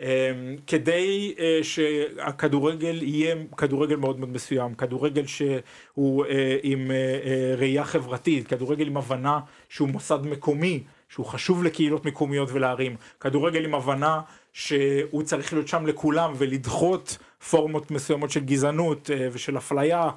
[0.00, 7.84] אמ, כדי אה, שהכדורגל יהיה כדורגל מאוד מאוד מסוים, כדורגל שהוא אה, עם אה, ראייה
[7.84, 14.20] חברתית, כדורגל עם הבנה שהוא מוסד מקומי, שהוא חשוב לקהילות מקומיות ולערים, כדורגל עם הבנה
[14.52, 17.18] שהוא צריך להיות שם לכולם ולדחות
[17.50, 20.10] פורמות מסוימות של גזענות ושל אפליה,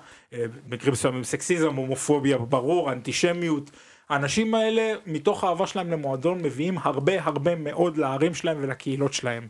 [0.68, 3.72] במקרים מסוימים סקסיזם, הומופוביה ברור, אנטישמיות.
[4.12, 9.48] האנשים האלה, מתוך האהבה שלהם למועדון, מביאים הרבה הרבה מאוד לערים שלהם ולקהילות שלהם.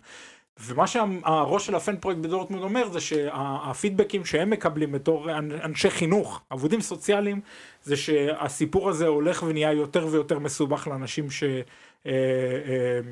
[0.60, 6.82] ומה שהראש של הפן פרויקט בדורטמונד אומר זה שהפידבקים שהם מקבלים בתור אנשי חינוך, עבודים
[6.82, 7.42] סוציאליים,
[7.84, 11.52] זה שהסיפור הזה הולך ונהיה יותר ויותר מסובך לאנשים, ש, אה,
[12.06, 12.12] אה,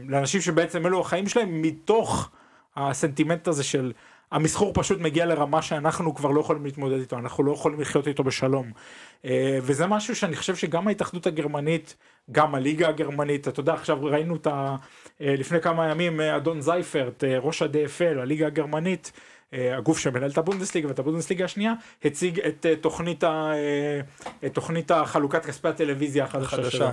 [0.07, 2.29] לאנשים שבעצם אלו החיים שלהם מתוך
[2.75, 3.91] הסנטימנט הזה של
[4.31, 8.23] המסחור פשוט מגיע לרמה שאנחנו כבר לא יכולים להתמודד איתו, אנחנו לא יכולים לחיות איתו
[8.23, 8.71] בשלום.
[9.25, 11.95] אה, וזה משהו שאני חושב שגם ההתאחדות הגרמנית,
[12.31, 14.75] גם הליגה הגרמנית, אתה יודע, עכשיו ראינו את ה...
[15.21, 19.11] אה, לפני כמה ימים אה, אדון זייפרט, ראש ה-DFL, הליגה הגרמנית,
[19.53, 21.73] הגוף שמנהל את הבונדסליגה ואת הבונדסליגה השנייה,
[22.05, 23.51] הציג את תוכנית, ה...
[24.45, 26.91] את תוכנית החלוקת כספי הטלוויזיה החדשה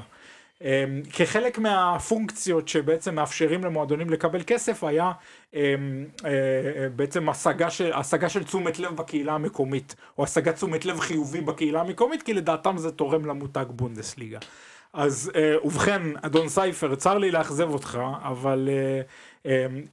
[1.13, 5.13] כחלק מהפונקציות שבעצם מאפשרים למועדונים לקבל כסף היה
[5.55, 5.61] אמ,
[6.25, 11.41] אה, בעצם השגה של, השגה של תשומת לב בקהילה המקומית או השגת תשומת לב חיובי
[11.41, 14.39] בקהילה המקומית כי לדעתם זה תורם למותג בונדסליגה.
[14.93, 19.03] אז אה, ובכן אדון סייפר צר לי לאכזב אותך אבל אמ,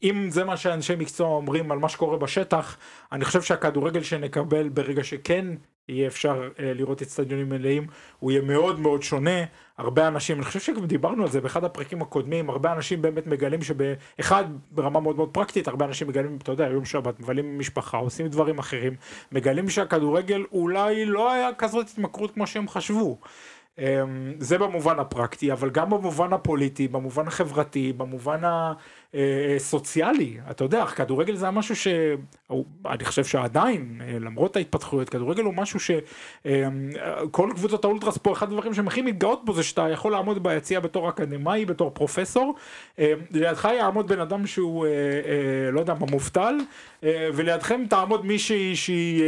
[0.04, 2.78] אם זה מה שאנשי מקצוע אומרים על מה שקורה בשטח
[3.12, 5.46] אני חושב שהכדורגל שנקבל ברגע שכן
[5.90, 7.88] יהיה אפשר אה, לראות אצטדיונים מלאים,
[8.20, 9.44] הוא יהיה מאוד מאוד שונה,
[9.78, 13.62] הרבה אנשים, אני חושב שגם דיברנו על זה באחד הפרקים הקודמים, הרבה אנשים באמת מגלים
[13.62, 17.98] שבאחד ברמה מאוד מאוד פרקטית, הרבה אנשים מגלים, אתה יודע, יום שבת, מבלים עם משפחה,
[17.98, 18.96] עושים דברים אחרים,
[19.32, 23.18] מגלים שהכדורגל אולי לא היה כזאת התמכרות כמו שהם חשבו.
[23.80, 28.42] אמ, זה במובן הפרקטי, אבל גם במובן הפוליטי, במובן החברתי, במובן
[29.14, 30.38] הסוציאלי.
[30.52, 36.04] אתה יודע, כדורגל זה משהו שאני חושב שעדיין, אה, למרות ההתפתחויות, כדורגל הוא משהו שכל
[37.46, 40.80] אמ, קבוצות האולטרס פה, אחד הדברים שהם הכי מתגאות בו זה שאתה יכול לעמוד ביציע
[40.80, 42.56] בתור אקדמאי, בתור פרופסור,
[43.32, 46.56] לידך יעמוד בן אדם שהוא, אה, אה, לא יודע מה, מובטל,
[47.34, 49.24] ולידכם תעמוד מישהי שהיא,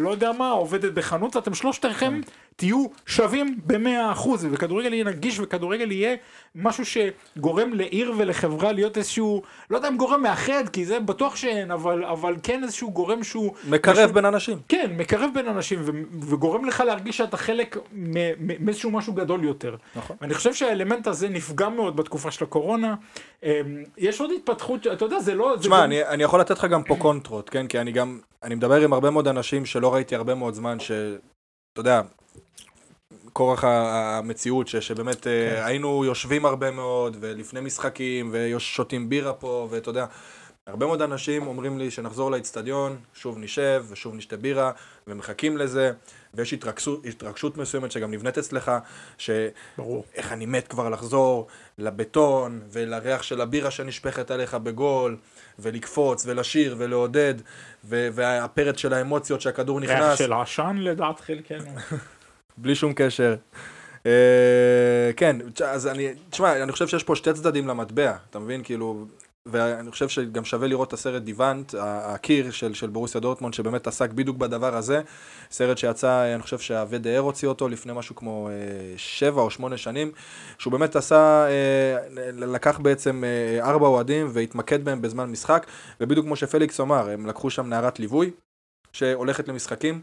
[0.00, 2.20] לא יודע מה, עובדת בחנות, אתם שלושתכם
[2.56, 6.16] תהיו שווים במאה אחוז, וכדורגל יהיה נגיש וכדורגל יהיה
[6.54, 11.70] משהו שגורם לעיר ולחברה להיות איזשהו, לא יודע אם גורם מאחד, כי זה בטוח שאין,
[11.70, 13.52] אבל, אבל כן איזשהו גורם שהוא...
[13.68, 14.58] מקרב משהו, בין אנשים.
[14.68, 15.90] כן, מקרב בין אנשים, ו,
[16.20, 17.76] וגורם לך להרגיש שאתה חלק
[18.38, 19.76] מאיזשהו משהו גדול יותר.
[19.96, 20.16] נכון.
[20.20, 22.94] ואני חושב שהאלמנט הזה נפגע מאוד בתקופה של הקורונה.
[23.42, 23.50] אמ,
[23.98, 25.56] יש עוד התפתחות, אתה יודע, זה לא...
[25.60, 25.84] תשמע, גם...
[25.84, 27.66] אני, אני יכול לתת לך גם פה קונטרות, כן?
[27.66, 30.90] כי אני גם, אני מדבר עם הרבה מאוד אנשים שלא ראיתי הרבה מאוד זמן, ש...
[31.72, 32.00] אתה יודע,
[33.36, 35.30] כורח המציאות, ש, שבאמת כן.
[35.30, 40.06] uh, היינו יושבים הרבה מאוד, ולפני משחקים, ושותים בירה פה, ואתה יודע,
[40.66, 44.70] הרבה מאוד אנשים אומרים לי שנחזור לאצטדיון, שוב נשב, ושוב נשתה בירה,
[45.06, 45.92] ומחכים לזה,
[46.34, 48.72] ויש התרגשות, התרגשות מסוימת שגם נבנית אצלך,
[49.18, 51.46] שאיך אני מת כבר לחזור
[51.78, 55.16] לבטון, ולריח של הבירה שנשפכת עליך בגול,
[55.58, 57.34] ולקפוץ, ולשיר, ולעודד,
[57.84, 60.00] והפרץ של האמוציות שהכדור נכנס.
[60.00, 61.70] ריח של עשן לדעת חלקנו.
[62.58, 63.36] בלי שום קשר.
[64.02, 64.08] Uh,
[65.16, 68.62] כן, אז אני, תשמע, אני חושב שיש פה שתי צדדים למטבע, אתה מבין?
[68.62, 69.06] כאילו,
[69.46, 74.10] ואני חושב שגם שווה לראות את הסרט דיוונט, הקיר של, של בורוסיה דורטמונד, שבאמת עסק
[74.10, 75.00] בדיוק בדבר הזה.
[75.50, 80.12] סרט שיצא, אני חושב שהוודאר הוציא אותו לפני משהו כמו uh, שבע או שמונה שנים,
[80.58, 83.24] שהוא באמת עשה, uh, לקח בעצם
[83.60, 85.66] ארבע אוהדים והתמקד בהם בזמן משחק,
[86.00, 88.30] ובדיוק כמו שפליקס אמר, הם לקחו שם נערת ליווי,
[88.92, 90.00] שהולכת למשחקים.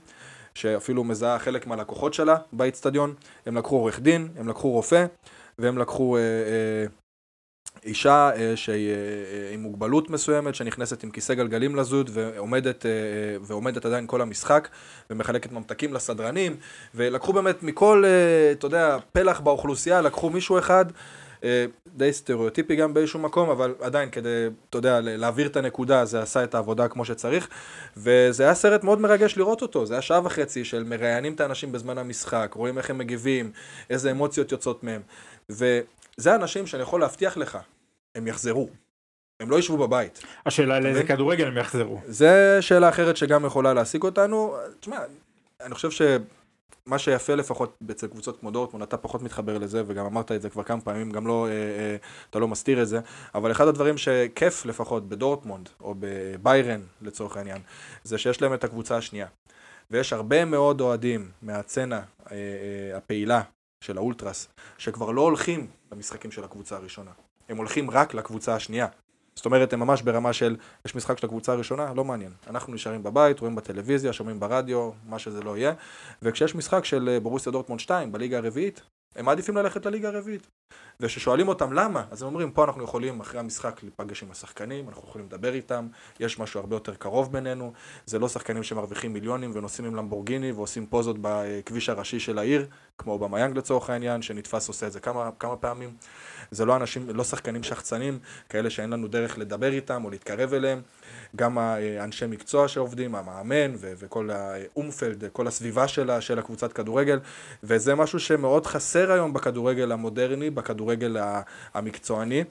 [0.55, 3.13] שאפילו מזהה חלק מהלקוחות שלה באיצטדיון,
[3.45, 5.05] הם לקחו עורך דין, הם לקחו רופא,
[5.59, 6.85] והם לקחו אה, אה,
[7.85, 12.91] אישה אה, שהיא אה, אה, עם מוגבלות מסוימת, שנכנסת עם כיסא גלגלים לזוד ועומדת, אה,
[13.41, 14.67] ועומדת עדיין כל המשחק,
[15.09, 16.55] ומחלקת ממתקים לסדרנים,
[16.95, 20.85] ולקחו באמת מכל, אה, אתה יודע, פלח באוכלוסייה, לקחו מישהו אחד.
[21.43, 26.21] אה, די סטריאוטיפי גם באיזשהו מקום, אבל עדיין כדי, אתה יודע, להעביר את הנקודה, זה
[26.21, 27.49] עשה את העבודה כמו שצריך.
[27.97, 31.71] וזה היה סרט מאוד מרגש לראות אותו, זה היה שעה וחצי של מראיינים את האנשים
[31.71, 33.51] בזמן המשחק, רואים איך הם מגיבים,
[33.89, 35.01] איזה אמוציות יוצאות מהם.
[35.49, 37.57] וזה אנשים שאני יכול להבטיח לך,
[38.15, 38.69] הם יחזרו.
[39.39, 40.23] הם לא ישבו בבית.
[40.45, 42.01] השאלה לאיזה כדורגל הם יחזרו.
[42.05, 44.55] זה שאלה אחרת שגם יכולה להשיג אותנו.
[44.79, 44.97] תשמע,
[45.61, 46.01] אני חושב ש...
[46.85, 50.49] מה שיפה לפחות אצל קבוצות כמו דורטמונד, אתה פחות מתחבר לזה, וגם אמרת את זה
[50.49, 51.95] כבר כמה פעמים, גם לא, אה, אה,
[52.29, 52.99] אתה לא מסתיר את זה,
[53.35, 57.61] אבל אחד הדברים שכיף לפחות בדורטמונד, או בביירן לצורך העניין,
[58.03, 59.27] זה שיש להם את הקבוצה השנייה.
[59.91, 63.41] ויש הרבה מאוד אוהדים מהצצנה אה, אה, הפעילה
[63.83, 64.47] של האולטרס,
[64.77, 67.11] שכבר לא הולכים למשחקים של הקבוצה הראשונה.
[67.49, 68.87] הם הולכים רק לקבוצה השנייה.
[69.35, 72.31] זאת אומרת, הם ממש ברמה של, יש משחק של הקבוצה הראשונה, לא מעניין.
[72.47, 75.73] אנחנו נשארים בבית, רואים בטלוויזיה, שומעים ברדיו, מה שזה לא יהיה.
[76.21, 78.81] וכשיש משחק של אה, בורוסיה דורטמונד 2 בליגה הרביעית,
[79.15, 80.47] הם מעדיפים ללכת לליגה הרביעית.
[80.99, 85.07] וכששואלים אותם למה, אז הם אומרים, פה אנחנו יכולים אחרי המשחק להיפגש עם השחקנים, אנחנו
[85.09, 85.87] יכולים לדבר איתם,
[86.19, 87.73] יש משהו הרבה יותר קרוב בינינו,
[88.05, 93.19] זה לא שחקנים שמרוויחים מיליונים ונוסעים עם למבורגיני ועושים פוזות בכביש הראשי של העיר, כמו
[93.19, 95.93] במיינג לצורך העניין, שנתפס עושה את זה כמה, כמה פעמים.
[96.51, 100.81] זה לא אנשים, לא שחקנים שחצנים, כאלה שאין לנו דרך לדבר איתם או להתקרב אליהם.
[101.35, 107.19] גם האנשי מקצוע שעובדים, המאמן ו- וכל האומפלד, כל הסביבה של, של הקבוצת כדורגל,
[107.63, 111.17] וזה משהו שמאוד חסר היום בכדורגל המודרני, בכדורגל
[111.73, 112.43] המקצועני.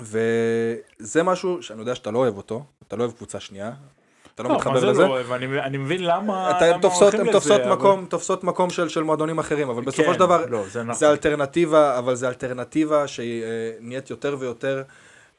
[0.00, 3.72] וזה משהו שאני יודע שאתה לא אוהב אותו, אתה לא אוהב קבוצה שנייה,
[4.40, 5.02] אתה לא, לא מתחבר לזה.
[5.02, 7.32] לא אני, אני מבין למה, אתה, למה תופסות, הולכים לזה.
[7.32, 8.08] תופסות מקום, אבל...
[8.08, 10.94] תופסות מקום של, של מועדונים אחרים, אבל בסופו כן, של דבר, לא, זה, נכון.
[10.94, 13.48] זה אלטרנטיבה, אבל זה אלטרנטיבה שהיא אה,
[13.80, 14.82] נהיית יותר ויותר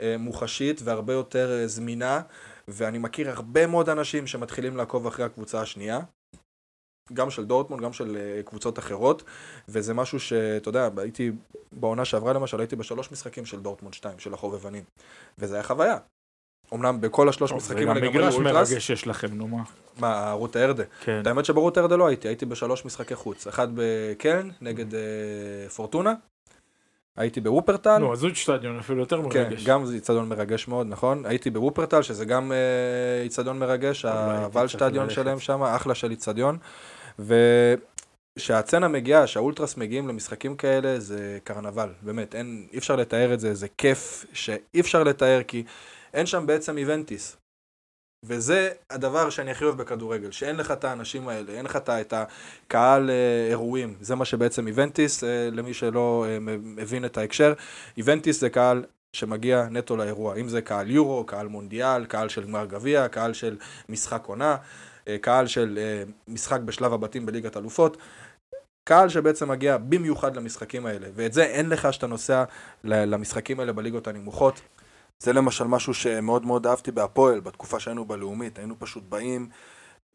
[0.02, 2.22] אה, מוחשית והרבה יותר אה, זמינה,
[2.68, 6.00] ואני מכיר הרבה מאוד אנשים שמתחילים לעקוב אחרי הקבוצה השנייה.
[7.14, 9.24] גם של דורטמונד, גם של uh, קבוצות אחרות,
[9.70, 11.32] וזה משהו שאתה יודע, הייתי
[11.72, 14.84] בעונה שעברה למשל, הייתי בשלוש משחקים של דורטמונד 2, של החובבנים,
[15.38, 15.98] וזה היה חוויה.
[16.74, 18.36] אמנם בכל השלוש משחקים האלה גם היו אולטרס.
[18.36, 19.64] וגם מגרש מרגש יש לכם, נו מה.
[20.00, 20.84] מה, רוטה ארדה.
[21.02, 21.22] כן.
[21.26, 23.48] האמת שברוטה ארדה לא הייתי, הייתי בשלוש משחקי חוץ.
[23.48, 26.14] אחד בקרן נגד uh, פורטונה,
[27.20, 27.98] הייתי בוופרטל.
[27.98, 29.64] נו, אז הוא איצטדיון אפילו יותר כן, מרגש.
[29.64, 31.26] כן, גם זה איצטדיון מרגש מאוד, נכון?
[31.26, 36.58] הייתי בוופרטל, שזה גם אה, איצטדיון מרגש, הוולשטדיון שלהם שם, אחלה של איצטדיון.
[37.20, 43.54] וכשהצצנה מגיעה, שהאולטרס מגיעים למשחקים כאלה, זה קרנבל, באמת, אין, אי אפשר לתאר את זה,
[43.54, 45.64] זה כיף שאי אפשר לתאר, כי
[46.14, 47.38] אין שם בעצם איבנטיס.
[48.26, 53.10] וזה הדבר שאני הכי אוהב בכדורגל, שאין לך את האנשים האלה, אין לך את הקהל
[53.10, 57.54] אה, אירועים, זה מה שבעצם איבנטיס, אה, למי שלא אה, מבין את ההקשר,
[57.98, 58.84] איבנטיס זה קהל
[59.16, 63.58] שמגיע נטו לאירוע, אם זה קהל יורו, קהל מונדיאל, קהל של גמר גביע, קהל של
[63.90, 64.58] משחק עונה,
[65.22, 65.80] קהל של
[66.28, 67.98] משחק בשלב הבתים בליגת אלופות,
[68.90, 72.44] קהל שבעצם מגיע במיוחד למשחקים האלה, ואת זה אין לך שאתה נוסע
[72.84, 74.62] למשחקים האלה בליגות הנמוכות.
[75.24, 79.50] זה למשל משהו שמאוד מאוד אהבתי בהפועל, בתקופה שהיינו בלאומית, היינו פשוט באים,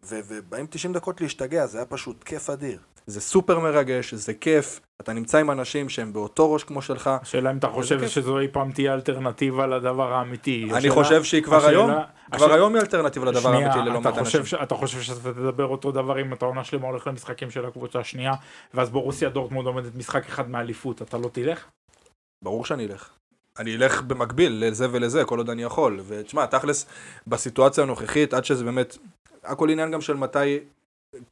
[0.02, 2.78] ובאים 90 דקות להשתגע, זה היה פשוט כיף אדיר.
[3.06, 7.10] זה סופר מרגש, זה כיף, אתה נמצא עם אנשים שהם באותו ראש כמו שלך.
[7.22, 10.68] השאלה אם אתה חושב שזו אי פעם תהיה אלטרנטיבה לדבר האמיתי.
[10.74, 11.90] אני חושב שהיא כבר היום,
[12.32, 14.40] כבר היום היא אלטרנטיבה לדבר האמיתי ללא מעט אנשים.
[14.62, 18.32] אתה חושב שאתה תדבר אותו דבר אם אתה עונה שלמה הולך למשחקים של הקבוצה השנייה,
[18.74, 21.66] ואז ברוסיה דורטמונד עומדת משחק אחד מאליפות, אתה לא תלך?
[22.44, 23.10] ברור שאני אלך.
[23.58, 26.00] אני אלך במקביל לזה ולזה, כל עוד אני יכול.
[26.06, 26.86] ותשמע, תכלס,
[27.26, 28.96] בסיטואציה הנוכחית, עד שזה באמת,
[29.44, 30.58] הכל עניין גם של מתי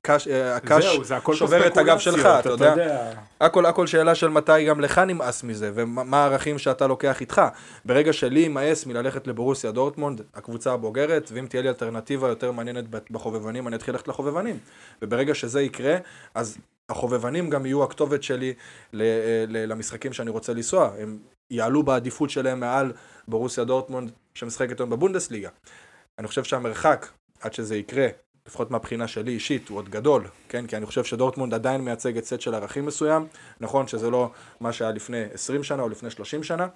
[0.02, 0.84] קש, אה, הקש
[1.32, 2.66] שובר את הגב שלך, אתה, אתה יודע?
[2.66, 3.12] יודע.
[3.40, 7.42] הכל, הכל שאלה של מתי גם לך נמאס מזה, ומה הערכים שאתה לוקח איתך.
[7.84, 13.68] ברגע שלי יימאס מללכת לבורוסיה דורטמונד, הקבוצה הבוגרת, ואם תהיה לי אלטרנטיבה יותר מעניינת בחובבנים,
[13.68, 14.58] אני אתחיל ללכת לחובבנים.
[15.02, 15.96] וברגע שזה יקרה,
[16.34, 16.58] אז
[16.88, 18.54] החובבנים גם יהיו הכתובת שלי
[18.94, 19.00] אה,
[19.48, 20.90] למשחקים שאני רוצה לנסוע.
[20.98, 21.18] הם
[21.52, 22.92] יעלו בעדיפות שלהם מעל
[23.28, 25.48] ברוסיה דורטמונד שמשחקת היום בבונדסליגה.
[26.18, 27.06] אני חושב שהמרחק
[27.40, 28.08] עד שזה יקרה,
[28.46, 30.66] לפחות מהבחינה שלי אישית, הוא עוד גדול, כן?
[30.66, 33.26] כי אני חושב שדורטמונד עדיין מייצגת סט של ערכים מסוים.
[33.60, 36.66] נכון שזה לא מה שהיה לפני 20 שנה או לפני 30 שנה,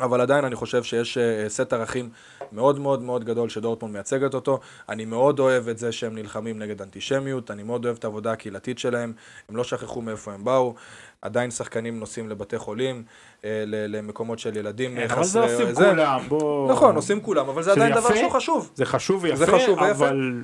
[0.00, 2.10] אבל עדיין אני חושב שיש אה, סט ערכים
[2.52, 4.60] מאוד מאוד מאוד גדול שדורטמונד מייצגת אותו.
[4.88, 8.78] אני מאוד אוהב את זה שהם נלחמים נגד אנטישמיות, אני מאוד אוהב את העבודה הקהילתית
[8.78, 9.12] שלהם,
[9.48, 10.74] הם לא שכחו מאיפה הם באו.
[11.22, 13.02] עדיין שחקנים נוסעים לבתי חולים,
[13.44, 15.14] אה, למקומות של ילדים חסרי...
[15.14, 16.72] אבל זה עושים כולם, בוא...
[16.72, 18.70] נכון, עושים כולם, אבל זה עדיין דבר שהוא חשוב.
[18.74, 20.42] זה חשוב ויפה, זה חשוב אבל...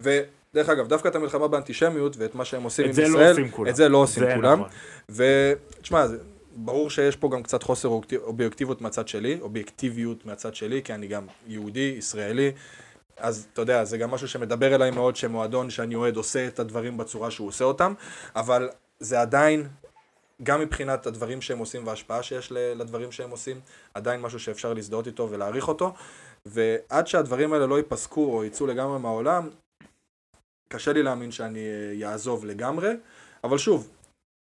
[0.00, 3.36] ודרך אגב, דווקא את המלחמה באנטישמיות ואת מה שהם עושים עם ישראל,
[3.68, 4.60] את זה לא עושים כולם.
[4.60, 4.68] נכון.
[5.78, 6.06] ותשמע,
[6.56, 7.88] ברור שיש פה גם קצת חוסר
[8.22, 12.52] אובייקטיביות מהצד שלי, אובייקטיביות מהצד שלי, כי אני גם יהודי, ישראלי,
[13.16, 16.96] אז אתה יודע, זה גם משהו שמדבר אליי מאוד, שמועדון שאני אוהד עושה את הדברים
[16.96, 17.94] בצורה שהוא עושה אותם,
[18.36, 18.68] אבל
[19.00, 19.68] זה עדיין,
[20.42, 23.60] גם מבחינת הדברים שהם עושים וההשפעה שיש לדברים שהם עושים,
[23.94, 25.94] עדיין משהו שאפשר להזדהות איתו ולהעריך אותו,
[26.46, 29.48] ועד שהדברים האלה לא ייפסקו או יצאו לגמרי מהעולם,
[30.68, 31.68] קשה לי להאמין שאני
[32.04, 32.90] אעזוב לגמרי,
[33.44, 33.88] אבל שוב,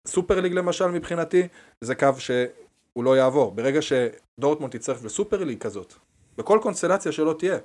[0.06, 1.48] סופר ליג למשל מבחינתי,
[1.80, 3.52] זה קו שהוא לא יעבור.
[3.52, 5.94] ברגע שדורטמונד תצטרף לסופר ליג כזאת,
[6.38, 7.58] בכל קונסטלציה שלא תהיה,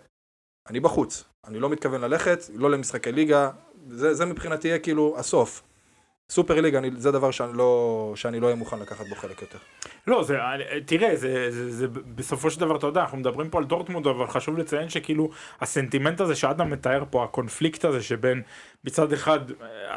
[0.70, 1.24] אני בחוץ.
[1.48, 3.50] אני לא מתכוון ללכת, לא למשחקי ליגה,
[3.90, 5.64] זה, זה מבחינתי יהיה כאילו הסוף.
[6.30, 9.58] סופר ליג, אני, זה דבר שאני לא, שאני לא אהיה מוכן לקחת בו חלק יותר.
[10.08, 10.38] לא, זה,
[10.86, 14.28] תראה, זה, זה, זה, בסופו של דבר, אתה יודע, אנחנו מדברים פה על דורטמונד, אבל
[14.28, 15.30] חשוב לציין שכאילו,
[15.62, 18.42] הסנטימנט הזה שאדם מתאר פה, הקונפליקט הזה שבין,
[18.84, 19.40] מצד אחד,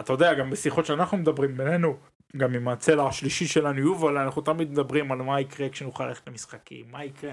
[0.01, 1.97] אתה יודע, גם בשיחות שאנחנו מדברים בינינו,
[2.37, 6.85] גם עם הצלע השלישי שלנו יובל, אנחנו תמיד מדברים על מה יקרה כשנוכל ללכת למשחקים,
[6.91, 7.33] מה יקרה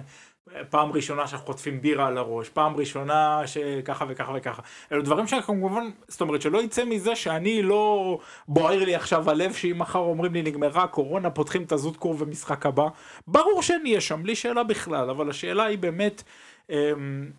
[0.69, 4.61] פעם ראשונה שאנחנו חוטפים בירה על הראש, פעם ראשונה שככה וככה וככה.
[4.91, 8.17] אלו דברים שכמובן, זאת אומרת שלא יצא מזה שאני לא
[8.47, 12.87] בוער לי עכשיו הלב שאם מחר אומרים לי נגמרה קורונה, פותחים את הזוטקור ומשחק הבא.
[13.27, 16.23] ברור שאני אהיה שם, בלי שאלה בכלל, אבל השאלה היא באמת
[16.69, 17.31] אמ,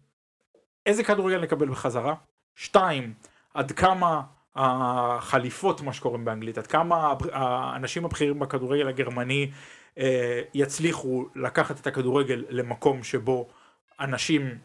[0.86, 2.14] איזה כדורגל נקבל בחזרה?
[2.54, 3.14] שתיים,
[3.54, 4.20] עד כמה
[4.56, 9.50] החליפות, מה שקוראים באנגלית, עד כמה האנשים הבכירים בכדורגל הגרמני
[9.98, 13.48] אה, יצליחו לקחת את הכדורגל למקום שבו
[14.00, 14.58] אנשים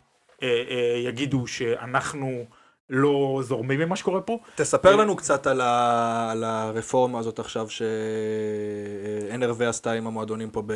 [0.44, 2.46] אה, אה, יגידו שאנחנו
[2.90, 4.40] לא זורמים ממה שקורה פה.
[4.56, 6.32] תספר לנו קצת על, ה...
[6.32, 10.74] על הרפורמה הזאת עכשיו ש-NRV עשתה עם המועדונים פה ב...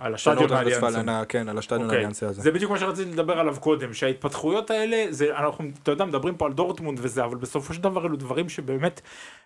[0.00, 0.96] על השטדיון האליאנסי.
[1.28, 1.96] כן, על השטדיון אוקיי.
[1.96, 2.42] האליאנסי הזה.
[2.42, 6.46] זה בדיוק מה שרציתי לדבר עליו קודם, שההתפתחויות האלה, זה, אנחנו, אתה יודע, מדברים פה
[6.46, 9.00] על דורטמונד וזה, אבל בסופו של דבר אלו דברים שבאמת,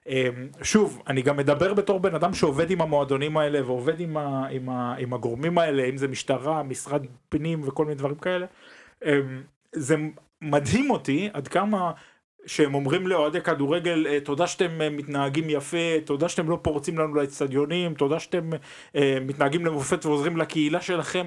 [0.09, 0.15] אמ,
[0.63, 4.69] שוב, אני גם מדבר בתור בן אדם שעובד עם המועדונים האלה ועובד עם, ה, עם,
[4.69, 8.47] ה, עם הגורמים האלה, אם זה משטרה, משרד פנים וכל מיני דברים כאלה.
[9.05, 9.97] אמ, זה
[10.43, 11.93] מדהים אותי עד כמה
[12.47, 17.15] שהם אומרים לאוהדי כדורגל אה, תודה שאתם אה, מתנהגים יפה, תודה שאתם לא פורצים לנו
[17.15, 18.51] לאצטדיונים, תודה שאתם
[18.97, 21.27] אה, מתנהגים למופת ועוזרים לקהילה שלכם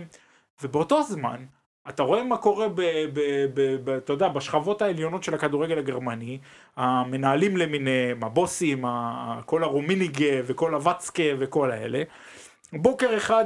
[0.64, 1.45] ובאותו זמן
[1.89, 2.82] אתה רואה מה קורה ב,
[3.14, 3.20] ב,
[3.53, 6.39] ב, ב, אתה יודע, בשכבות העליונות של הכדורגל הגרמני,
[6.76, 8.86] המנהלים למיניהם, הבוסים,
[9.45, 12.03] כל הרומיניגה וכל הוואצקה וכל האלה.
[12.74, 13.45] בוקר אחד,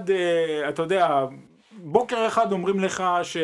[0.70, 1.26] אתה יודע,
[1.72, 3.38] בוקר אחד אומרים לך ש...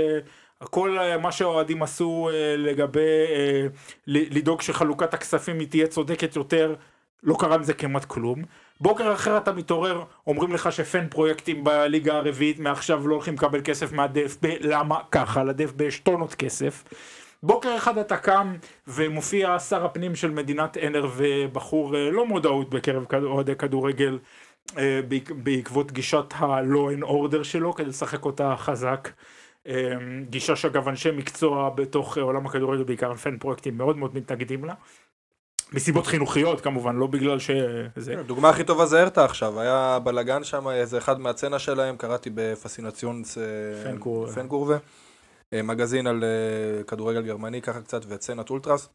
[0.70, 3.00] כל אה, מה שהאוהדים עשו אה, לגבי
[3.30, 3.68] אה,
[4.08, 6.76] לדאוג שחלוקת הכספים היא תהיה צודקת יותר,
[7.24, 8.44] לא קרה עם זה כמעט כלום.
[8.82, 13.92] בוקר אחר אתה מתעורר, אומרים לך שפן פרויקטים בליגה הרביעית מעכשיו לא הולכים לקבל כסף
[13.92, 15.00] מהדף, למה?
[15.12, 16.84] ככה, לדף יש טונות כסף.
[17.44, 18.56] בוקר אחד אתה קם
[18.88, 24.20] ומופיע שר הפנים של מדינת אנר ובחור לא מודעות בקרב אוהדי כדורגל
[25.30, 29.10] בעקבות גישת ה-law and order שלו כדי לשחק אותה חזק.
[29.68, 34.74] אמ, גישה שאגב אנשי מקצוע בתוך עולם הכדורגל בעיקר פן פרויקטים מאוד מאוד מתנגדים לה.
[35.74, 38.16] מסיבות חינוכיות כמובן לא בגלל שזה.
[38.26, 43.24] דוגמה הכי טובה זה ארתה עכשיו היה בלאגן שם איזה אחד מהצנע שלהם קראתי בפסינציון
[44.34, 44.78] פנקורבה
[45.54, 48.90] אה, מגזין על אה, כדורגל גרמני ככה קצת וצנת אולטרס.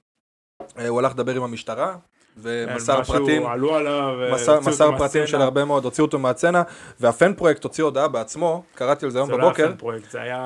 [0.78, 1.96] אה, הוא הלך לדבר עם המשטרה
[2.42, 6.62] ומסר פרטים, עלו עליו, מסר, מסר פרטים של הרבה מאוד, הוציאו אותו מהצנע,
[7.00, 9.54] והפן פרויקט הוציא הודעה בעצמו, קראתי על זה היום בבוקר.
[9.56, 10.38] זה לא היה פן פרויקט, זה היה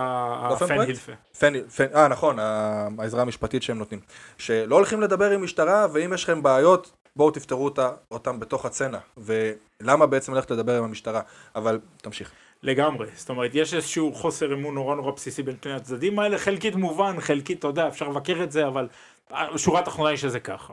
[0.49, 1.13] לא הפן הילפה.
[1.39, 4.01] פן, פן, אה נכון, העזרה המשפטית שהם נותנים.
[4.39, 8.99] שלא הולכים לדבר עם משטרה, ואם יש לכם בעיות, בואו תפתרו אותה, אותם בתוך הצנע.
[9.17, 11.21] ולמה בעצם ללכת לדבר עם המשטרה?
[11.57, 12.31] אבל תמשיך.
[12.63, 16.75] לגמרי, זאת אומרת יש איזשהו חוסר אמון נורא נורא בסיסי בין שני הצדדים האלה, חלקית
[16.75, 18.89] מובן, חלקית, אתה יודע, אפשר לבקר את זה, אבל
[19.31, 20.73] השורה התחתונה היא שזה ככה.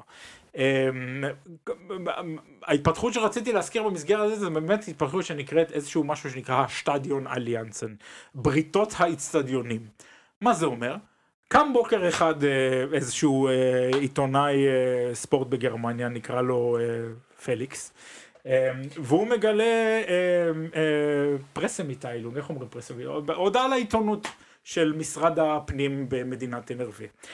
[0.60, 1.24] אמ,
[2.64, 7.95] ההתפתחות שרציתי להזכיר במסגרת הזה זה באמת התפתחות שנקראת איזשהו משהו שנקרא Stadionallianzen,
[8.36, 9.82] בריתות האיצטדיונים.
[10.41, 10.95] מה זה אומר?
[11.47, 12.49] קם בוקר אחד אה,
[12.93, 16.78] איזשהו אה, עיתונאי אה, ספורט בגרמניה נקרא לו
[17.45, 17.93] פליקס
[18.45, 18.51] אמ,
[18.97, 20.01] והוא מגלה
[21.54, 23.30] Pressemitteilung, איך אומרים Pressemitteilung?
[23.36, 24.28] הודעה לעיתונות
[24.64, 27.28] של משרד הפנים במדינת NRV.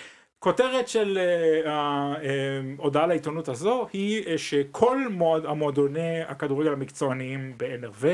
[0.45, 1.19] כותרת של
[1.65, 8.05] uh, ההודעה לעיתונות הזו היא uh, שכל מועד, המועדוני הכדורגל המקצועניים ב-NRV,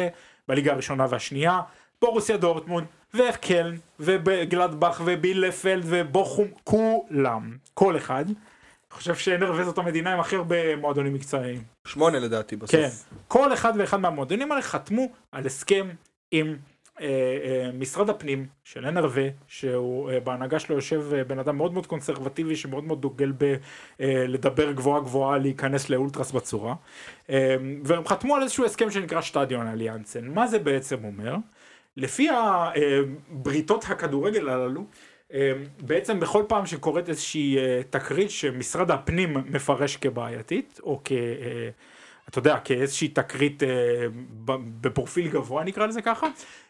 [0.48, 1.62] בליגה הראשונה והשנייה,
[2.02, 8.26] בורוסיה דורטמונד וקלן ובגלדבך ובילפלד ובוכום, כולם, כל אחד.
[8.26, 8.36] אני
[8.92, 11.64] חושב ש-NRV זאת המדינה עם הכי הרבה מועדונים מקצועיים.
[11.88, 12.72] שמונה לדעתי בסוף.
[12.72, 12.90] כן,
[13.28, 15.90] כל אחד ואחד מהמועדונים האלה חתמו על הסכם
[16.32, 16.56] עם
[17.74, 23.02] משרד הפנים של NRV, שהוא בהנהגה שלו יושב בן אדם מאוד מאוד קונסרבטיבי שמאוד מאוד
[23.02, 23.34] דוגל
[24.00, 26.76] בלדבר גבוהה גבוהה להיכנס לאולטרס בצורה,
[27.84, 30.28] והם חתמו על איזשהו הסכם שנקרא שטדיון אליאנסן.
[30.28, 31.36] מה זה בעצם אומר?
[31.98, 34.86] לפי הבריתות הכדורגל הללו,
[35.80, 37.58] בעצם בכל פעם שקורית איזושהי
[37.90, 41.12] תקרית שמשרד הפנים מפרש כבעייתית, או כ...
[42.30, 43.70] אתה יודע, כאיזושהי תקרית אה,
[44.82, 46.28] בפרופיל גבוה נקרא לזה ככה,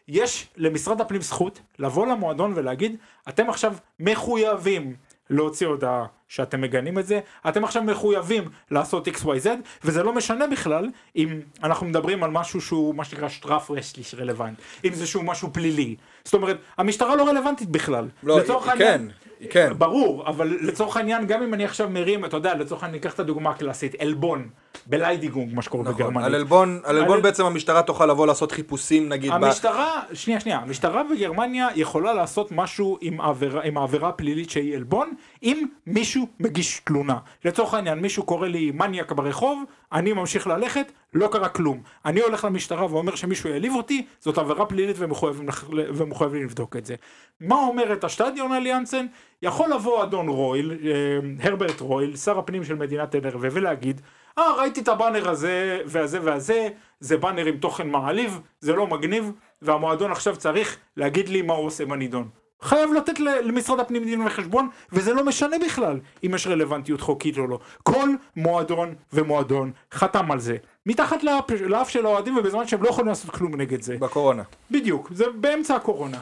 [0.08, 2.96] יש למשרד הפנים זכות לבוא למועדון ולהגיד,
[3.28, 4.94] אתם עכשיו מחויבים
[5.30, 9.48] להוציא הודעה שאתם מגנים את זה, אתם עכשיו מחויבים לעשות XYZ,
[9.84, 14.58] וזה לא משנה בכלל אם אנחנו מדברים על משהו שהוא מה שנקרא שטראפ רסטליש רלוונט,
[14.84, 15.96] אם זה שהוא משהו פלילי.
[16.24, 18.08] זאת אומרת, המשטרה לא רלוונטית בכלל.
[18.22, 18.44] לא, היא
[18.78, 19.02] כן.
[19.50, 19.72] כן.
[19.78, 23.20] ברור, אבל לצורך העניין, גם אם אני עכשיו מרים, אתה יודע, לצורך העניין, ניקח את
[23.20, 24.48] הדוגמה הקלאסית, עלבון,
[24.86, 26.26] בליידיגונג, מה שקורה נכון, בגרמניה.
[26.26, 27.22] על עלבון, על עלבון על...
[27.22, 29.32] בעצם המשטרה תוכל לבוא לעשות חיפושים, נגיד.
[29.32, 30.14] המשטרה, ב...
[30.14, 35.66] שנייה, שנייה, המשטרה בגרמניה יכולה לעשות משהו עם העבירה, עם העבירה הפלילית שהיא עלבון, אם
[35.86, 37.18] מישהו מגיש תלונה.
[37.44, 39.62] לצורך העניין, מישהו קורא לי מניאק ברחוב,
[39.92, 41.82] אני ממשיך ללכת, לא קרה כלום.
[42.04, 46.94] אני הולך למשטרה ואומר שמישהו העליב אותי, זאת עבירה פלילית ומחויבים, ומחויבים לבדוק את זה.
[47.40, 49.06] מה אומרת השטדיון אליאנסן?
[49.42, 54.00] יכול לבוא אדון רויל, אה, הרברט רויל, שר הפנים של מדינת NRV ולהגיד,
[54.38, 56.68] אה ראיתי את הבאנר הזה והזה והזה,
[57.00, 61.66] זה באנר עם תוכן מעליב, זה לא מגניב, והמועדון עכשיו צריך להגיד לי מה הוא
[61.66, 62.28] עושה בנידון.
[62.62, 67.46] חייב לתת למשרד הפנים דין וחשבון, וזה לא משנה בכלל אם יש רלוונטיות חוקית או
[67.46, 67.58] לא.
[67.82, 70.56] כל מועדון ומועדון חתם על זה.
[70.86, 71.22] מתחת
[71.62, 73.96] לאף של האוהדים ובזמן שהם לא יכולים לעשות כלום נגד זה.
[73.98, 74.42] בקורונה.
[74.70, 76.18] בדיוק, זה באמצע הקורונה.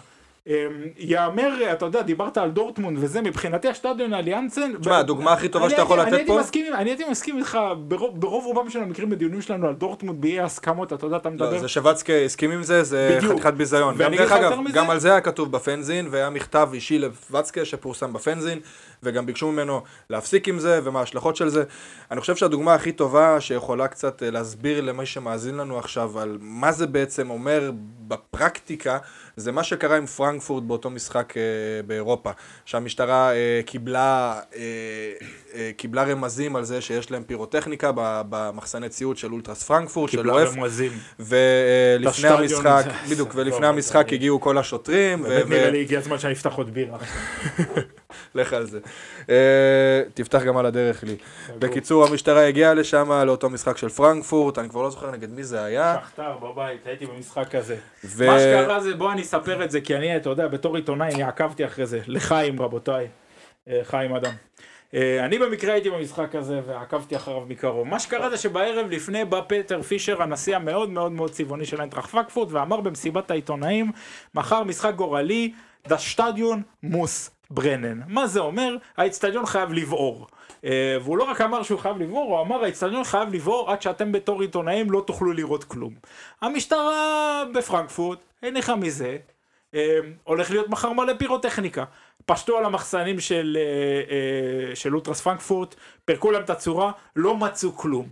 [0.46, 0.52] אמ,
[0.98, 4.72] יאמר, אתה יודע, דיברת על דורטמונד וזה, מבחינתי השטדיון אליאנסן...
[4.80, 6.40] תשמע, הדוגמה הכי טובה שאתה יכול לתת פה...
[6.74, 7.58] אני הייתי מסכים איתך
[8.14, 11.52] ברוב רובם של המקרים בדיונים שלנו על דורטמונד באי הסכמות, אתה יודע, אתה מדבר...
[11.52, 13.94] לא, זה שווצקי הסכים עם זה, זה חתיכת ביזיון.
[14.72, 18.60] גם על זה היה כתוב בפנזין, והיה מכתב אישי לשווצקי שפורסם בפנזין,
[19.02, 21.64] וגם ביקשו ממנו להפסיק עם זה, ומה ההשלכות של זה.
[22.10, 26.72] אני חושב שהדוגמה הכי טובה שיכולה קצת אה, להסביר למי שמאזין לנו עכשיו על מה
[26.72, 27.70] זה בעצם אומר
[28.08, 28.98] בפרקטיקה,
[29.36, 31.42] זה מה שקרה עם פרנקפורט באותו משחק אה,
[31.86, 32.30] באירופה,
[32.64, 34.62] שהמשטרה אה, קיבלה, אה,
[35.54, 37.90] אה, קיבלה רמזים על זה שיש להם פירוטכניקה
[38.28, 40.48] במחסני ציוד של אולטרס פרנקפורט, של אוהף,
[41.18, 45.22] ולפני המשחק, בדיוק, ולפני המשחק הגיעו כל השוטרים.
[45.22, 46.98] באמת נראה לי הגיע הזמן שאני אפתח עוד בירה.
[48.34, 48.80] לך על זה.
[49.20, 49.30] Uh,
[50.14, 51.16] תפתח גם על הדרך לי.
[51.58, 55.64] בקיצור, המשטרה הגיעה לשם, לאותו משחק של פרנקפורט, אני כבר לא זוכר נגד מי זה
[55.64, 55.96] היה.
[56.06, 57.76] שכתר בבית, הייתי במשחק הזה.
[58.04, 61.22] מה שקרה זה, בוא אני אספר את זה, כי אני, אתה יודע, בתור עיתונאי, אני
[61.22, 62.00] עקבתי אחרי זה.
[62.06, 63.08] לחיים, רבותיי.
[63.68, 64.32] Uh, חיים אדם.
[64.92, 67.86] Uh, אני במקרה הייתי במשחק הזה ועקבתי אחריו מקרוב.
[67.86, 72.10] מה שקרה זה שבערב לפני בא פטר פישר, הנשיא המאוד מאוד מאוד צבעוני של איינטראכט
[72.10, 73.92] פרנקפורט, ואמר במסיבת העיתונאים,
[74.34, 75.52] מחר משחק גורלי,
[75.88, 78.00] דה שטדיון מוס ברנן.
[78.08, 78.76] מה זה אומר?
[78.96, 80.26] האצטדיון חייב לבעור.
[80.60, 80.64] Uh,
[81.02, 84.40] והוא לא רק אמר שהוא חייב לבעור, הוא אמר האצטדיון חייב לבעור עד שאתם בתור
[84.40, 85.94] עיתונאים לא תוכלו לראות כלום.
[86.40, 89.16] המשטרה בפרנקפורט הניחה מזה,
[89.72, 89.76] uh,
[90.24, 91.84] הולך להיות מחר מלא פירוטכניקה.
[92.26, 94.10] פשטו על המחסנים של, uh,
[94.72, 95.74] uh, של אולטרס פרנקפורט,
[96.04, 98.08] פירקו להם את הצורה, לא מצאו כלום.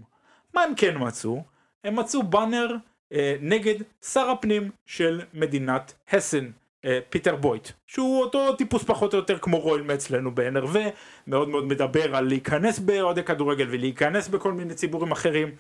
[0.55, 1.43] מה הם כן מצאו?
[1.85, 2.69] הם מצאו באנר
[3.13, 6.51] uh, נגד שר הפנים של מדינת הסן.
[6.85, 10.77] אה, פיטר בויט, שהוא אותו טיפוס פחות או יותר כמו רויל מאצלנו ב-NRV,
[11.27, 15.51] מאוד מאוד מדבר על להיכנס באוהדי כדורגל ולהיכנס בכל מיני ציבורים אחרים.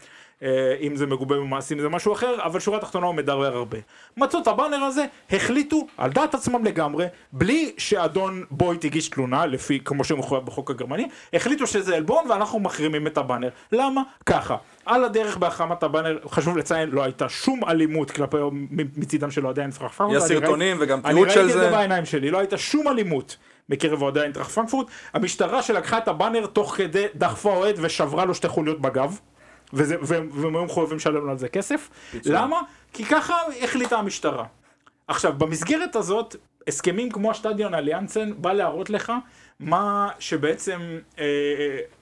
[0.43, 3.78] אה, אם זה מגובה במעשים זה משהו אחר, אבל שורה תחתונה הוא מדרר הרבה.
[4.16, 9.80] מצאו את הבאנר הזה, החליטו על דעת עצמם לגמרי, בלי שאדון בויט הגיש תלונה, לפי
[9.84, 13.49] כמו שמחויב בחוק הגרמני, החליטו שזה עלבון ואנחנו מחרימים את הבאנר.
[13.72, 14.03] למה?
[14.26, 14.57] ככה.
[14.86, 18.36] על הדרך בהחרמת הבאנר, חשוב לציין, לא הייתה שום אלימות כלפי
[18.97, 20.22] מצידם של אוהדי איינטראכט פרנקפורט.
[20.22, 21.41] יש סרטונים וגם תיעוד של זה.
[21.41, 23.36] אני ראיתי את זה בעיניים שלי, לא הייתה שום אלימות.
[23.68, 28.49] מקרב אוהדי איינטראכט פרנקפורט, המשטרה שלקחה את הבאנר תוך כדי דחפה אוהד ושברה לו שתי
[28.49, 29.18] חוליות בגב.
[29.73, 31.89] וזה, והם היו מחויבים לשלם על זה כסף.
[32.11, 32.33] פיצור.
[32.33, 32.61] למה?
[32.93, 34.45] כי ככה החליטה המשטרה.
[35.09, 36.37] עכשיו, במסגרת הזאת,
[36.69, 39.12] הסכמים כמו השטדיון אליאנסן בא להראות לך
[39.61, 41.25] מה שבעצם, אה,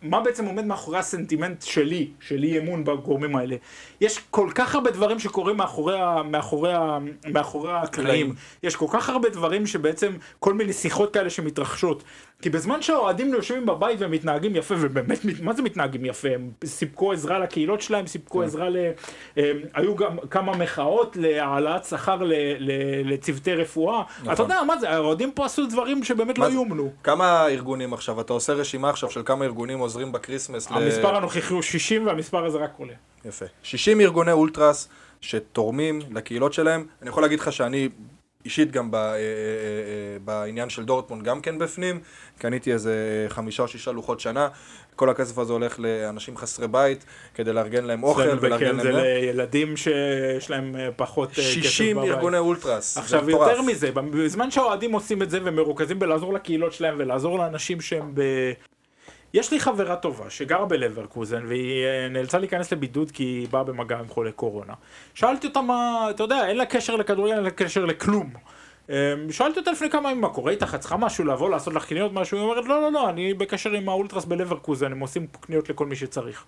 [0.03, 3.57] מה בעצם עומד מאחורי הסנטימנט שלי, של אי אמון בגורמים האלה.
[4.01, 6.73] יש כל כך הרבה דברים שקורים מאחורי, מאחורי,
[7.33, 8.35] מאחורי הקלעים.
[8.63, 12.03] יש כל כך הרבה דברים שבעצם, כל מיני שיחות כאלה שמתרחשות.
[12.43, 16.29] כי בזמן שהאוהדים יושבים בבית ומתנהגים יפה, ובאמת, מה זה מתנהגים יפה?
[16.29, 18.45] הם סיפקו עזרה לקהילות שלהם, סיפקו כן.
[18.45, 18.77] עזרה ל...
[19.75, 22.23] היו גם כמה מחאות להעלאת שכר
[23.05, 24.03] לצוותי רפואה.
[24.21, 24.33] נכון.
[24.33, 26.93] אתה יודע, מה זה, האוהדים פה עשו דברים שבאמת לא ייאמנו.
[27.03, 28.21] כמה ארגונים עכשיו?
[28.21, 31.17] אתה עושה רשימה עכשיו של כמה ארגונים עוזרים בכריסמס המספר ל...
[31.17, 32.95] הנוכחי הוא 60 והמספר הזה רק עולה.
[33.25, 33.47] יפה.
[33.63, 34.89] 60 ארגוני אולטרס
[35.21, 36.87] שתורמים לקהילות שלהם.
[37.03, 37.89] אני יכול להגיד לך שאני
[38.47, 39.21] אישית גם ב, אה, אה, אה,
[40.25, 42.01] בעניין של דורטמונד גם כן בפנים,
[42.39, 44.49] קניתי איזה חמישה או שישה לוחות שנה,
[44.97, 48.81] כל הכסף הזה הולך לאנשים חסרי בית, כדי לארגן להם אוכל ולארגן להם...
[48.81, 51.65] זה לילדים שיש להם פחות כסף בבית.
[51.65, 56.95] 60 ארגוני אולטרס, עכשיו יותר מזה, בזמן שהאוהדים עושים את זה ומרוכזים בלעזור לקהילות שלהם
[56.99, 58.23] ולעזור לאנשים שהם ב...
[59.37, 63.99] יש לי חברה טובה שגרה בלברקוזן והיא אה, נאלצה להיכנס לבידוד כי היא באה במגע
[63.99, 64.73] עם חולי קורונה.
[65.15, 68.31] שאלתי אותה מה, אתה יודע, אין לה קשר לכדורגל, אין לה קשר לכלום.
[68.89, 68.95] אמ,
[69.31, 72.13] שאלתי אותה לפני כמה ימים מה קורה איתך, את צריכה משהו לבוא לעשות לך קניות
[72.13, 75.87] משהו, היא אומרת לא לא לא, אני בקשר עם האולטרס בלברקוזן, הם עושים קניות לכל
[75.87, 76.45] מי שצריך.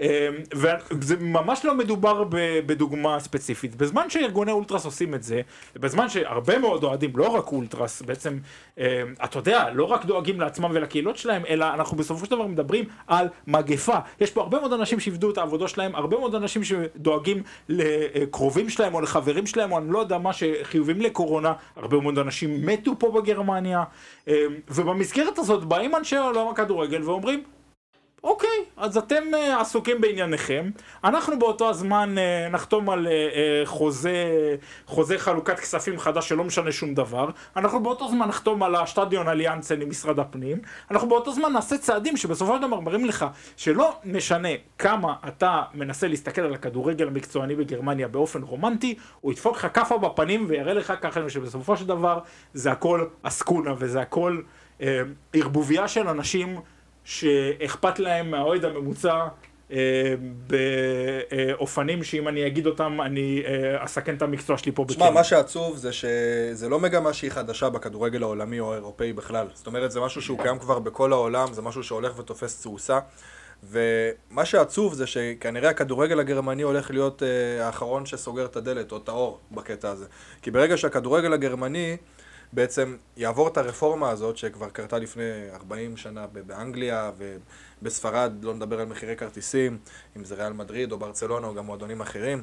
[0.00, 0.06] אמ,
[0.54, 2.24] וזה ממש לא מדובר
[2.66, 3.76] בדוגמה ספציפית.
[3.76, 5.40] בזמן שארגוני אולטרס עושים את זה,
[5.76, 8.38] בזמן שהרבה מאוד אוהדים, לא רק אולטרס, בעצם,
[8.78, 8.84] אמ,
[9.24, 13.28] אתה יודע, לא רק דואגים לעצמם ולקהילות שלהם, אלא אנחנו בסופו של דבר מדברים על
[13.46, 13.96] מגפה.
[14.20, 18.94] יש פה הרבה מאוד אנשים שאיבדו את העבודה שלהם, הרבה מאוד אנשים שדואגים לקרובים שלהם
[18.94, 23.10] או לחברים שלהם, או אני לא יודע מה, שחיובים לקורונה, הרבה מאוד אנשים מתו פה
[23.10, 23.84] בגרמניה,
[24.28, 24.34] אמ,
[24.68, 27.42] ובמסגרת הזאת באים אנשי עולם הכדורגל ואומרים,
[28.24, 30.70] אוקיי, אז אתם uh, עסוקים בענייניכם,
[31.04, 34.14] אנחנו באותו הזמן uh, נחתום על uh, חוזה,
[34.86, 39.80] חוזה חלוקת כספים חדש שלא משנה שום דבר, אנחנו באותו זמן נחתום על השטדיון אליאנסן
[39.80, 40.58] עם משרד הפנים,
[40.90, 44.48] אנחנו באותו זמן נעשה צעדים שבסופו של דבר מראים לך שלא משנה
[44.78, 50.46] כמה אתה מנסה להסתכל על הכדורגל המקצועני בגרמניה באופן רומנטי, הוא ידפוק לך כאפה בפנים
[50.48, 52.18] ויראה לך ככה שבסופו של דבר
[52.54, 54.40] זה הכל עסקונה וזה הכל
[55.32, 56.60] ערבוביה של אנשים
[57.04, 59.26] שאכפת להם מהאוהד הממוצע
[59.72, 60.14] אה,
[60.46, 64.96] באופנים שאם אני אגיד אותם אני אה, אסכן את המקצוע שלי פה בכלל.
[64.96, 69.46] שמע, מה שעצוב זה שזה לא מגמה שהיא חדשה בכדורגל העולמי או האירופאי בכלל.
[69.54, 72.98] זאת אומרת, זה משהו שהוא קיים כבר בכל העולם, זה משהו שהולך ותופס תאוסה.
[73.64, 79.08] ומה שעצוב זה שכנראה הכדורגל הגרמני הולך להיות אה, האחרון שסוגר את הדלת או את
[79.08, 80.06] האור בקטע הזה.
[80.42, 81.96] כי ברגע שהכדורגל הגרמני
[82.52, 85.22] בעצם יעבור את הרפורמה הזאת שכבר קרתה לפני
[85.52, 87.10] 40 שנה באנגליה
[87.82, 89.78] ובספרד, לא נדבר על מחירי כרטיסים,
[90.16, 92.42] אם זה ריאל מדריד או ברצלונה או גם מועדונים אחרים,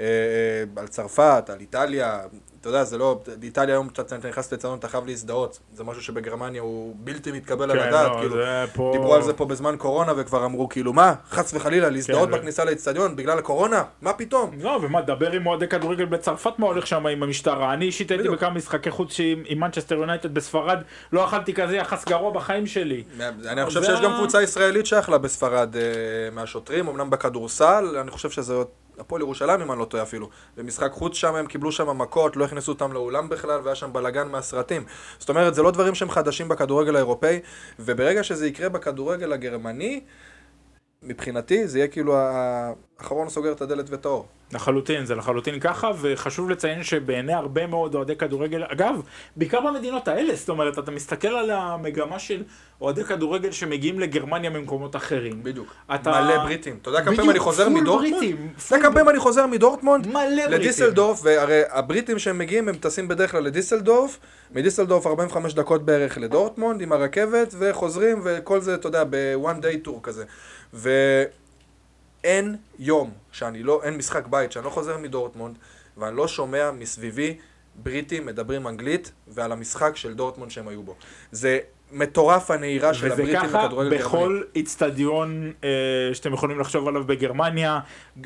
[0.00, 2.20] אה, אה, על צרפת, על איטליה,
[2.60, 6.62] אתה יודע, זה לא, באיטליה היום אתה נכנס לציון, אתה חייב להזדהות, זה משהו שבגרמניה
[6.62, 8.36] הוא בלתי מתקבל כן, על הדעת, לא, כאילו,
[8.74, 8.90] פה...
[8.92, 12.62] דיברו על זה פה בזמן קורונה וכבר אמרו כאילו, מה, חס וחלילה, להזדהות כן, בכניסה
[12.62, 12.66] ו...
[12.66, 13.82] לאצטדיון בגלל הקורונה?
[14.02, 14.50] מה פתאום?
[14.60, 18.28] לא, ומה, דבר עם אוהדי כדורגל בצרפת מה הולך שם עם המשטרה, אני אישית הייתי
[18.28, 20.78] בכמה משחקי חוץ עם מנצ'סטר יונייטד בספרד,
[21.12, 23.04] לא אכלתי כזה יחס גרוע בחיים שלי.
[23.46, 25.82] אני חושב שיש גם קבוצה ישראלית שאכלה בספרד אה,
[26.32, 28.54] מהשוטרים, אמנם בכדורסל, אני חושב שזה
[28.98, 30.28] הפועל ירושלים אם אני לא טועה אפילו.
[30.56, 34.28] במשחק חוץ שם הם קיבלו שם מכות, לא הכניסו אותם לאולם בכלל, והיה שם בלאגן
[34.28, 34.84] מהסרטים.
[35.18, 37.40] זאת אומרת, זה לא דברים שהם חדשים בכדורגל האירופאי,
[37.78, 40.00] וברגע שזה יקרה בכדורגל הגרמני,
[41.06, 44.26] מבחינתי זה יהיה כאילו האחרון סוגר את הדלת ואת האור.
[44.52, 49.00] לחלוטין, זה לחלוטין ככה, וחשוב לציין שבעיני הרבה מאוד אוהדי כדורגל, אגב,
[49.36, 52.42] בעיקר במדינות האלה, זאת אומרת, אתה מסתכל על המגמה של
[52.80, 55.42] אוהדי כדורגל שמגיעים לגרמניה ממקומות אחרים.
[55.42, 55.74] בדיוק.
[55.94, 56.10] אתה...
[56.10, 56.78] מלא בריטים.
[56.82, 58.24] אתה יודע כמה פעמים אני חוזר מדורטמונד?
[58.66, 60.06] אתה יודע כמה פעמים אני חוזר מדורטמונד?
[60.06, 60.52] מלא בריטים.
[60.52, 64.18] לדיסלדורף, והרי הבריטים שהם מגיעים, הם טסים בדרך כלל לדיסלדורף,
[64.54, 70.00] מדיסלדורף 45 דקות בערך לדורטמונד עם הרכבת, וחוזרים, וכל זה, אתה יודע, ב-one day tour
[70.02, 70.24] כזה.
[70.76, 75.56] ואין יום שאני לא, אין משחק בית שאני לא חוזר מדורטמונד
[75.96, 77.38] ואני לא שומע מסביבי
[77.74, 80.94] בריטים מדברים אנגלית ועל המשחק של דורטמונד שהם היו בו.
[81.32, 81.58] זה
[81.92, 83.86] מטורף הנהירה של הבריטים בכדורגל גרמני.
[83.86, 85.68] וזה ככה בכל איצטדיון אה,
[86.12, 87.80] שאתם יכולים לחשוב עליו בגרמניה.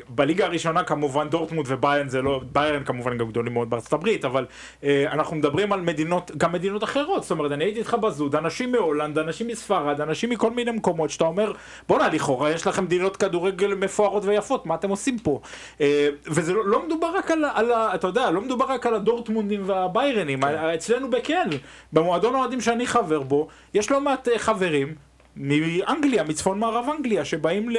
[0.09, 4.45] בליגה הראשונה כמובן דורטמונד וביירן זה לא, ביירן כמובן גם גדולים מאוד בארצות הברית, אבל
[4.83, 7.23] אה, אנחנו מדברים על מדינות, גם מדינות אחרות.
[7.23, 11.25] זאת אומרת, אני הייתי איתך בזוד, אנשים מהולנד, אנשים מספרד, אנשים מכל מיני מקומות שאתה
[11.25, 11.51] אומר,
[11.87, 15.39] בואנה, לכאורה יש לכם מדינות כדורגל מפוארות ויפות, מה אתם עושים פה?
[15.81, 19.61] אה, וזה לא, לא מדובר רק על, על, אתה יודע, לא מדובר רק על הדורטמונדים
[19.65, 20.55] והביירנים, כן.
[20.55, 21.49] אצלנו בכן,
[21.93, 24.95] במועדון האוהדים שאני חבר בו, יש לא מעט אה, חברים
[25.35, 27.77] מאנגליה, מצפון מערב אנגליה, שבאים, ל...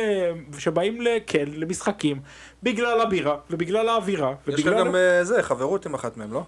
[0.59, 2.21] שבאים לכן, למשחקים,
[2.63, 4.35] בגלל הבירה ובגלל האווירה.
[4.49, 6.43] יש לך גם אה, זה, חברות עם אחת מהם, לא?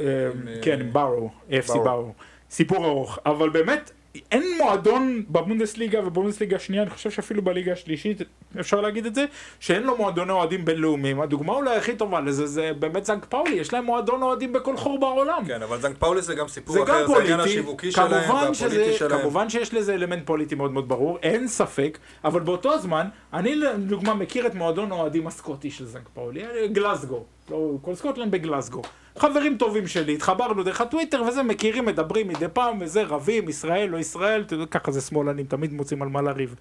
[0.00, 0.28] אה,
[0.62, 2.12] כן, עם בארו, AFC בארו.
[2.50, 3.90] סיפור ארוך, אבל באמת,
[4.32, 8.22] אין מועדון בבונדסליגה ובבונדסליגה השנייה, אני חושב שאפילו בליגה השלישית,
[8.60, 9.24] אפשר להגיד את זה,
[9.60, 11.20] שאין לו מועדוני אוהדים בינלאומיים.
[11.20, 15.00] הדוגמה אולי הכי טובה לזה זה באמת סנקט פאולי, יש להם מועדון אוהדים בכל חור
[15.00, 15.42] בעולם.
[15.46, 18.92] כן, אבל סנקט פאולי זה גם סיפור זה אחר, גם זה העניין השיווקי שלהם והפוליטי
[18.92, 19.20] שלהם.
[19.20, 24.14] כמובן שיש לזה אלמנט פוליטי מאוד מאוד ברור, אין ספק, אבל באותו הזמן, אני לדוגמה
[24.14, 26.42] מכיר את מועדון האוהדים הסקוטי של סנקט פאולי,
[26.72, 28.82] גלסגו, לא, כל סקוטלנד בגלסגו.
[29.18, 33.98] חברים טובים שלי, התחברנו דרך הטוויטר וזה, מכירים, מדברים מדי פעם וזה, רבים, ישראל, לא
[33.98, 36.54] ישראל, ככה זה שמאלנים, תמיד מוצאים על מה לריב.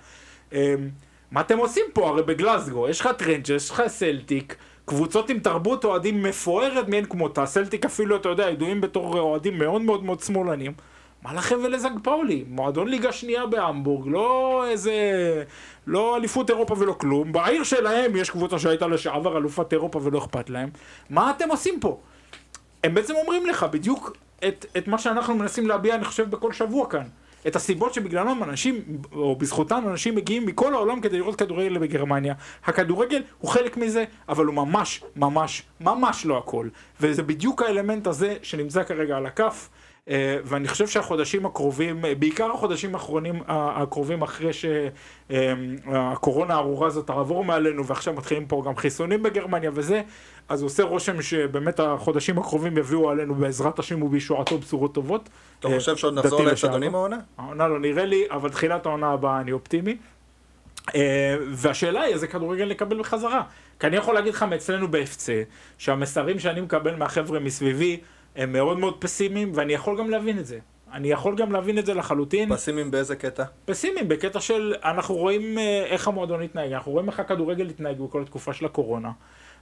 [0.54, 0.60] אמ,
[1.32, 2.10] מה אתם עושים פה?
[2.10, 7.46] הרי בגלסגו, יש לך טרנג'ר, יש לך סלטיק, קבוצות עם תרבות אוהדים מפוארת מאין כמותה,
[7.46, 10.74] סלטיק אפילו, אתה יודע, ידועים בתור אוהדים מאוד מאוד מאוד שמאלנים.
[11.24, 12.44] מה לכם ולסנקט פאולי?
[12.48, 14.94] מועדון ליגה שנייה בהמבורג, לא איזה...
[15.88, 17.32] לא אליפות אירופה ולא כלום.
[17.32, 20.70] בעיר שלהם יש קבוצה שהייתה לשעבר אלופת אירופה ולא אכפת להם.
[21.10, 22.00] מה אתם עושים פה?
[22.86, 24.18] הם בעצם אומרים לך בדיוק
[24.48, 27.04] את, את מה שאנחנו מנסים להביע, אני חושב, בכל שבוע כאן.
[27.48, 28.82] את הסיבות שבגללם אנשים,
[29.12, 32.34] או בזכותם אנשים מגיעים מכל העולם כדי לראות כדורגל בגרמניה.
[32.66, 36.68] הכדורגל הוא חלק מזה, אבל הוא ממש, ממש, ממש לא הכל.
[37.02, 39.70] וזה בדיוק האלמנט הזה שנמצא כרגע על הכף.
[40.10, 44.52] אה, ואני חושב שהחודשים הקרובים, אה, בעיקר החודשים האחרונים, הקרובים אחרי
[45.30, 50.02] שהקורונה הארורה הזאת תעבור מעלינו ועכשיו מתחילים פה גם חיסונים בגרמניה וזה,
[50.50, 55.30] אז עושה רושם שבאמת החודשים הקרובים יביאו עלינו בעזרת השם ובישועתו בשורות טובות.
[55.60, 57.18] אתה חושב שעוד נחזור לאצטדיונים העונה?
[57.38, 59.98] העונה לא נראה לי, אבל תחילת העונה הבאה אני אופטימי.
[60.96, 63.42] אה, והשאלה היא איזה כדורגל נקבל בחזרה.
[63.80, 65.28] כי אני יכול להגיד לך מאצלנו ב-FC,
[65.78, 68.00] שהמסרים שאני מקבל מהחבר'ה מסביבי,
[68.36, 70.60] הם מאוד מאוד פסימיים, ואני יכול גם להבין את זה.
[70.94, 72.56] אני יכול גם להבין את זה לחלוטין.
[72.56, 73.44] פסימיים באיזה קטע?
[73.66, 78.22] פסימיים, בקטע של אנחנו רואים אה, איך המועדון התנהג, אנחנו רואים איך הכדורגל התנהג בכל
[78.22, 79.12] התקופה של הקורונה,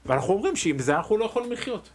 [0.05, 1.89] ואנחנו אומרים שעם זה אנחנו לא יכולים לחיות.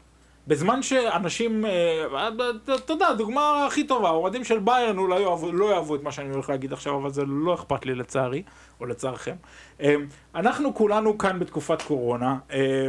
[0.49, 2.29] בזמן שאנשים, אה,
[2.75, 6.51] אתה יודע, הדוגמה הכי טובה, האוהדים של ביירן אולי לא, יאהבו את מה שאני הולך
[6.51, 8.43] להגיד עכשיו, אבל זה לא אכפת לי לצערי,
[8.81, 9.35] או לצערכם.
[9.81, 9.95] אה,
[10.35, 12.89] אנחנו כולנו כאן בתקופת קורונה, אה,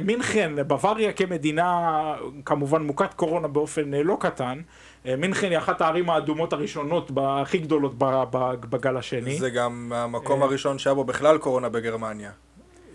[0.00, 2.14] מינכן, בוואריה כמדינה,
[2.44, 4.60] כמובן מוכת קורונה באופן לא קטן.
[5.04, 9.38] מינכן היא אחת הערים האדומות הראשונות, הכי גדולות בגל השני.
[9.38, 12.30] זה גם המקום הראשון שהיה בו בכלל קורונה בגרמניה.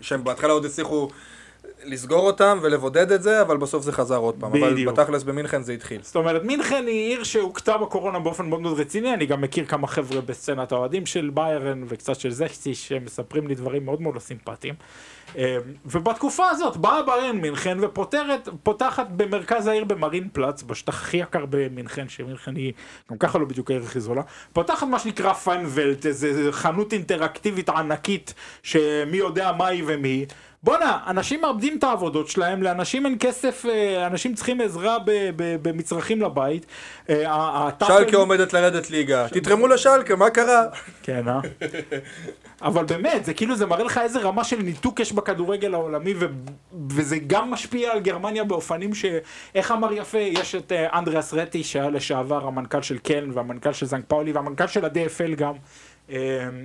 [0.00, 1.08] שהם בהתחלה עוד הצליחו
[1.88, 4.52] לסגור אותם ולבודד את זה, אבל בסוף זה חזר עוד פעם.
[4.52, 4.68] בדיוק.
[4.68, 6.00] אבל בתכלס במינכן זה התחיל.
[6.02, 9.86] זאת אומרת, מינכן היא עיר שהוכתה בקורונה באופן מאוד מאוד רציני, אני גם מכיר כמה
[9.86, 14.74] חבר'ה בסצנת האוהדים של ביירן וקצת של זכסי, שמספרים לי דברים מאוד מאוד לא סימפטיים.
[15.36, 21.44] אה, ובתקופה הזאת באה ביירן מינכן ופותרת, פותחת במרכז העיר במרין פלאץ, בשטח הכי יקר
[21.50, 22.72] במינכן, שמינכן היא
[23.10, 24.22] גם ככה לא בדיוק העיר הכי זולה,
[24.52, 30.26] פותחת מה שנקרא פיינבלט, איזה חנות אינטראקטיבית ענקית, שמי יודע מה היא ומי.
[30.62, 34.96] בואנה, אנשים מאבדים את העבודות שלהם, לאנשים אין כסף, אה, אנשים צריכים עזרה
[35.36, 36.66] במצרכים לבית.
[37.10, 40.62] אה, שלקה עומדת לרדת ליגה, תתרמו לשלקה, מה קרה?
[41.02, 41.40] כן, אה?
[42.62, 46.14] אבל באמת, זה כאילו, זה מראה לך איזה רמה של ניתוק יש בכדורגל העולמי,
[46.88, 49.04] וזה גם משפיע על גרמניה באופנים ש...
[49.54, 53.86] איך אמר יפה, יש את אה, אנדריאס רטיג, שהיה לשעבר המנכ"ל של קלן, והמנכ"ל של
[53.86, 55.52] סנקט פאולי, והמנכ"ל של ה-DFL גם.
[56.08, 56.12] אמ,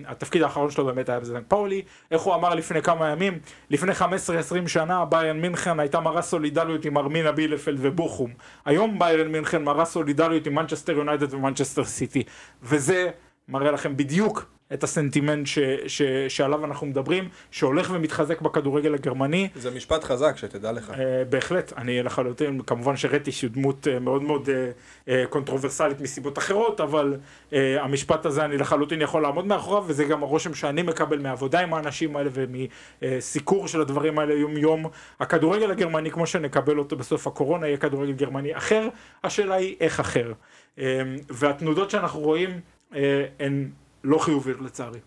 [0.08, 1.82] התפקיד האחרון שלו באמת היה בסנקט פאולי,
[2.12, 3.40] איך הוא אמר לפני כמה ימים,
[3.70, 8.32] לפני 15-20 שנה ביירן מינכן הייתה מראה סולידריות עם ארמיניה בילפלד ובוכום,
[8.66, 12.24] היום ביירן מינכן מראה סולידריות עם מנצ'סטר יונייטד ומנצ'סטר סיטי,
[12.64, 13.10] וזה
[13.48, 19.50] מראה לכם בדיוק את הסנטימנט ש, ש, שעליו אנחנו מדברים, שהולך ומתחזק בכדורגל הגרמני.
[19.56, 20.90] זה משפט חזק, שתדע לך.
[20.90, 20.94] אה,
[21.30, 26.82] בהחלט, אני לחלוטין, כמובן שרטיג הוא דמות אה, מאוד מאוד אה, אה, קונטרוברסלית מסיבות אחרות,
[26.82, 27.16] אבל
[27.50, 31.74] אה, המשפט הזה אני לחלוטין יכול לעמוד מאחוריו, וזה גם הרושם שאני מקבל מעבודה עם
[31.74, 34.86] האנשים האלה ומסיקור של הדברים האלה יום יום.
[35.20, 38.88] הכדורגל הגרמני, כמו שנקבל אותו בסוף הקורונה, יהיה כדורגל גרמני אחר,
[39.24, 40.34] השאלה היא איך אחר.
[40.78, 40.82] אה,
[41.30, 42.60] והתנודות שאנחנו רואים
[42.92, 42.96] אה,
[43.40, 43.70] הן...
[44.04, 45.00] לא חיובית לצערי.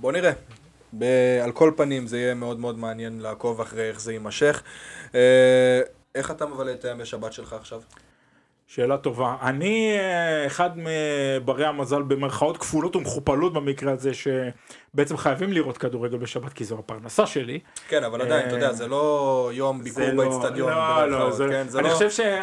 [0.00, 0.32] בוא נראה.
[0.98, 4.62] ב- על כל פנים זה יהיה מאוד מאוד מעניין לעקוב אחרי איך זה יימשך.
[5.14, 5.80] אה,
[6.14, 7.82] איך אתה מבלה את הימי שבת שלך עכשיו?
[8.74, 9.36] שאלה טובה.
[9.42, 16.52] אני אה, אחד מברי המזל במרכאות כפולות ומכופלות במקרה הזה, שבעצם חייבים לראות כדורגל בשבת
[16.52, 17.58] כי זו הפרנסה שלי.
[17.88, 20.70] כן, אבל עדיין, אתה יודע, אה, זה לא יום ביקור לא- באצטדיון.
[20.70, 21.94] לא, לא, זה כן, לא,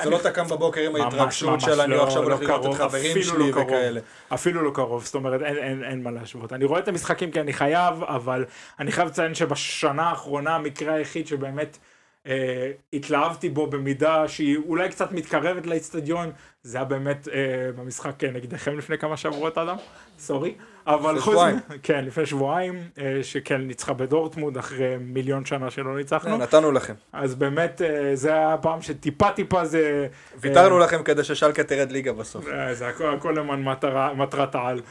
[0.04, 3.24] זה לא אתה קם בבוקר עם ההתרגשות של אני לא, עכשיו הולך לראות את חברים
[3.24, 4.00] שלי וכאלה.
[4.34, 5.42] אפילו לא קרוב, זאת אומרת,
[5.84, 6.54] אין מה להשוות.
[6.54, 8.46] אני רואה את המשחקים כי אני חייב, אבל
[8.80, 11.78] אני חייב לציין שבשנה האחרונה המקרה היחיד שבאמת...
[12.30, 12.32] Uh,
[12.94, 16.32] התלהבתי בו במידה שהיא אולי קצת מתקרבת לאיצטדיון,
[16.64, 17.32] זה היה באמת uh,
[17.78, 19.76] במשחק אה, נגדכם לפני כמה שבועות אדם,
[20.20, 20.54] סורי.
[20.88, 21.38] אבל חוץ
[21.84, 26.38] כן, לפני שבועיים, uh, שכן ניצחה בדורטמונד אחרי מיליון שנה שלא ניצחנו.
[26.38, 26.94] נתנו לכם.
[27.14, 30.08] אז באמת, uh, זה היה הפעם שטיפה טיפה זה...
[30.38, 32.46] ויתרנו לכם כדי ששלקה תרד ליגה בסוף.
[32.72, 33.64] זה הכל, למען
[34.16, 34.82] מטרת העל.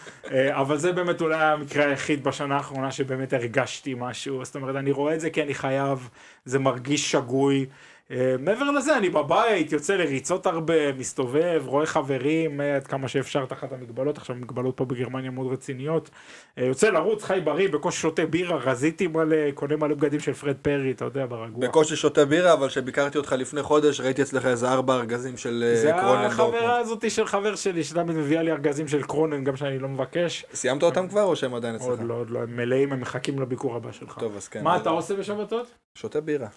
[0.51, 4.45] אבל זה באמת אולי המקרה היחיד בשנה האחרונה שבאמת הרגשתי משהו.
[4.45, 6.09] זאת אומרת, אני רואה את זה כי אני חייב,
[6.45, 7.67] זה מרגיש שגוי.
[8.11, 13.47] אה, מעבר לזה, אני בבית, יוצא לריצות הרבה, מסתובב, רואה חברים, אה, עד כמה שאפשר
[13.47, 16.11] תחת המגבלות, עכשיו מגבלות פה בגרמניה מאוד רציניות.
[16.59, 20.57] אה, יוצא לרוץ, חי בריא, בקושי שותה בירה, רזיתי מלא, קונה מלא בגדים של פרד
[20.63, 21.69] פרי, אתה יודע, ברגוע.
[21.69, 25.77] בקושי שותה בירה, אבל כשביקרתי אותך לפני חודש, ראיתי אצלך איזה ארבע ארגזים של אה,
[25.77, 26.79] זה קרונן החברה.
[26.79, 30.45] הזאתי של חבר שלי, שתמיד מביאה לי ארגזים של קרונן, גם שאני לא מבקש.
[30.55, 31.89] סיימת אותם כבר, או שהם עדיין אצלך?
[31.89, 34.19] עוד לא, עוד לא, הם מלאים, הם מחכים לביקור הבא שלך.
[34.19, 34.65] טוב, אז כן.
[34.65, 35.67] מה אתה עושה בשבתות?
[35.95, 36.49] שותה בירה.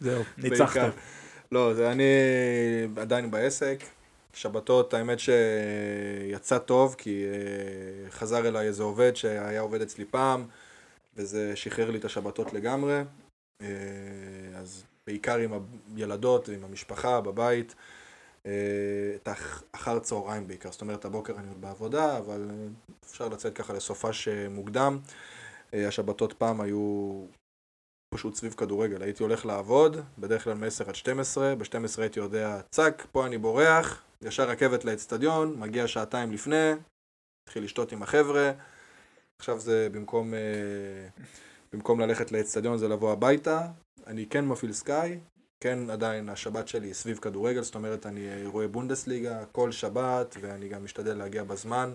[0.00, 0.92] זהו, ניצחת.
[1.52, 2.04] לא, זה אני
[2.96, 3.84] עדיין בעסק.
[4.34, 10.44] שבתות, האמת שיצא טוב, כי אה, חזר אליי איזה עובד שהיה עובד אצלי פעם,
[11.16, 13.02] וזה שחרר לי את השבתות לגמרי.
[13.62, 13.66] אה,
[14.54, 15.52] אז בעיקר עם
[15.96, 17.74] הילדות ועם המשפחה בבית.
[18.46, 18.52] אה,
[19.16, 19.28] את
[19.72, 22.50] אחר צהריים בעיקר, זאת אומרת הבוקר אני עוד בעבודה, אבל
[23.04, 24.98] אפשר לצאת ככה לסופש אה, מוקדם.
[25.74, 27.24] אה, השבתות פעם היו
[28.12, 29.02] פשוט סביב כדורגל.
[29.02, 34.02] הייתי הולך לעבוד, בדרך כלל מ-10 עד 12, ב-12 הייתי יודע, צק, פה אני בורח,
[34.22, 36.72] ישר רכבת לאצטדיון, מגיע שעתיים לפני,
[37.44, 38.52] התחיל לשתות עם החבר'ה.
[39.38, 40.40] עכשיו זה במקום, אה,
[41.72, 43.66] במקום ללכת לאצטדיון זה לבוא הביתה.
[44.06, 45.18] אני כן מפעיל סקאי,
[45.60, 50.36] כן עדיין השבת שלי היא סביב כדורגל, זאת אומרת אני אה, רואה בונדסליגה כל שבת,
[50.40, 51.92] ואני גם משתדל להגיע בזמן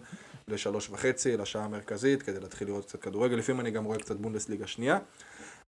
[0.47, 3.35] לשלוש וחצי, לשעה המרכזית, כדי להתחיל לראות קצת כדורגל.
[3.35, 4.99] לפעמים אני גם רואה קצת בונדסליגה שנייה.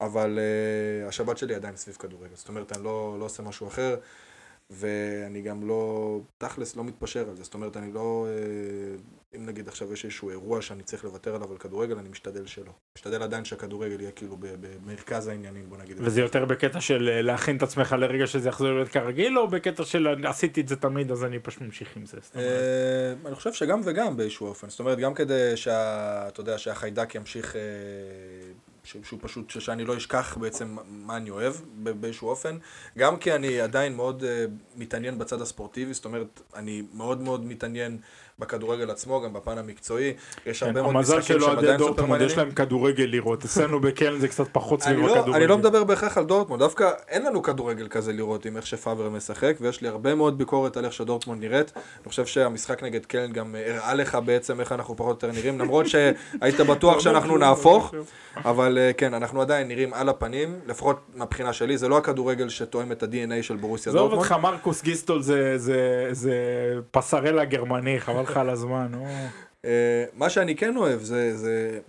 [0.02, 3.96] אבל uh, השבת שלי עדיין סביב כדורגל, זאת אומרת אני לא, לא עושה משהו אחר
[4.70, 9.68] ואני גם לא, תכלס לא מתפשר על זה, זאת אומרת אני לא, uh, אם נגיד
[9.68, 12.72] עכשיו יש איזשהו אירוע שאני צריך לוותר עליו על כדורגל, אני משתדל שלא.
[12.98, 15.98] משתדל עדיין שהכדורגל יהיה כאילו במרכז העניינים, בוא נגיד.
[16.00, 19.86] וזה יותר בקטע של אה, להכין את עצמך לרגע שזה יחזור להיות כרגיל, או בקטע
[19.86, 22.18] של עשיתי את זה תמיד אז אני פשוט ממשיך עם זה?
[23.26, 26.28] אני חושב שגם וגם באיזשהו אופן, זאת אומרת גם כדי שה...
[26.28, 27.56] אתה יודע, שהחיידק ימשיך,
[29.04, 32.58] שהוא פשוט, שאני לא אשכח בעצם מה אני אוהב באיזשהו אופן,
[32.98, 37.98] גם כי אני עדיין מאוד אה, מתעניין בצד הספורטיבי, זאת אומרת, אני מאוד מאוד מתעניין
[38.40, 40.14] בכדורגל עצמו, גם בפן המקצועי,
[40.46, 42.56] יש הרבה מאוד כן, המזל משחקים של שהם אוהדי עדיין סופר דורטמונד יש מעניינים.
[42.56, 45.36] להם כדורגל לראות, אצלנו בקלן זה קצת פחות סביב לא, הכדורגל.
[45.36, 49.10] אני לא מדבר בהכרח על דורטמונד, דווקא אין לנו כדורגל כזה לראות עם איך שפאבר
[49.10, 51.72] משחק, ויש לי הרבה מאוד ביקורת על איך שדורטמונד נראית.
[51.76, 55.40] אני חושב שהמשחק נגד קלן גם אה, הראה לך בעצם איך אנחנו פחות או יותר
[55.40, 57.94] נראים, למרות שהיית בטוח שאנחנו נהפוך,
[58.36, 62.92] אבל אה, כן, אנחנו עדיין נראים על הפנים, לפחות מהבחינה שלי, זה לא הכדורגל שתואם
[62.92, 64.32] את ה-DNA של בורוסיה עזוב דורטמונד.
[64.32, 66.42] אותך מרקוס גיסטול זה
[66.92, 68.88] פסרלה גרמני, חבל לך על הזמן.
[68.92, 69.06] נו.
[69.66, 71.80] אה, מה שאני כן אוהב זה, זה...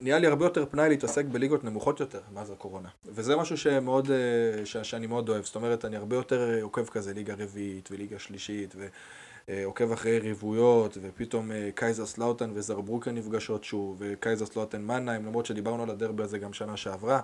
[0.00, 2.88] נהיה לי הרבה יותר פנאי להתעסק בליגות נמוכות יותר מאז הקורונה.
[3.04, 4.16] וזה משהו שמאוד, אה,
[4.66, 5.44] ש- שאני מאוד אוהב.
[5.44, 8.74] זאת אומרת, אני הרבה יותר עוקב כזה ליגה רביעית וליגה שלישית,
[9.48, 16.22] ועוקב אחרי יריבויות, ופתאום אה, קייזרסלאוטרן וזארבריקן נפגשות שוב, וקייזרסלאוטרן מנהיים, למרות שדיברנו על הדרבי
[16.22, 17.20] הזה גם שנה שעברה.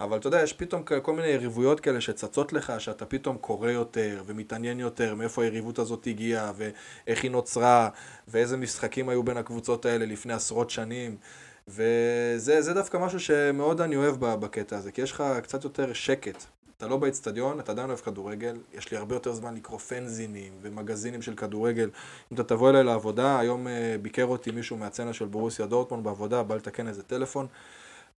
[0.00, 4.22] אבל אתה יודע, יש פתאום כל מיני יריבויות כאלה שצצות לך, שאתה פתאום קורא יותר,
[4.26, 7.88] ומתעניין יותר, מאיפה היריבות הזאת הגיעה, ואיך היא נוצרה,
[8.28, 11.16] ואיזה משחקים היו בין הקבוצות האלה לפני עשרות שנים.
[11.68, 16.55] וזה זה דווקא משהו שמאוד אני אוהב בקטע הזה, כי יש לך קצת יותר שקט.
[16.76, 21.22] אתה לא באצטדיון, אתה עדיין אוהב כדורגל, יש לי הרבה יותר זמן לקרוא פנזינים ומגזינים
[21.22, 21.90] של כדורגל.
[22.32, 26.42] אם אתה תבוא אליי לעבודה, היום אה, ביקר אותי מישהו מהצצנה של בורוסיה דורטמונד בעבודה,
[26.42, 27.46] בא לתקן איזה טלפון,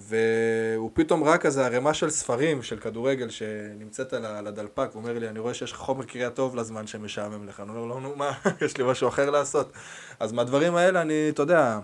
[0.00, 5.28] והוא פתאום ראה כזה ערימה של ספרים של כדורגל שנמצאת על הדלפק, הוא אומר לי,
[5.28, 7.60] אני רואה שיש לך חומר קריאה טוב לזמן שמשעמם לך.
[7.60, 8.32] אני אומר לו, נו מה,
[8.64, 9.72] יש לי משהו אחר לעשות.
[10.20, 11.78] אז מהדברים האלה אני, אתה יודע,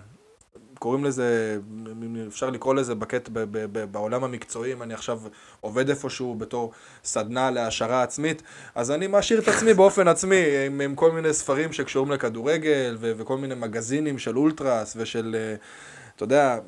[0.84, 1.58] קוראים לזה,
[2.28, 5.20] אפשר לקרוא לזה בקט, ב, ב, ב, בעולם המקצועי, אם אני עכשיו
[5.60, 6.72] עובד איפשהו בתור
[7.04, 8.42] סדנה להעשרה עצמית,
[8.74, 13.12] אז אני מעשיר את עצמי באופן עצמי, עם, עם כל מיני ספרים שקשורים לכדורגל, ו,
[13.16, 15.54] וכל מיני מגזינים של אולטרס ושל, אה,
[16.16, 16.58] אתה יודע,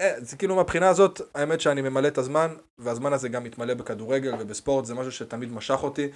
[0.00, 4.34] אה, זה כאילו מהבחינה הזאת, האמת שאני ממלא את הזמן, והזמן הזה גם מתמלא בכדורגל
[4.38, 6.08] ובספורט, זה משהו שתמיד משך אותי,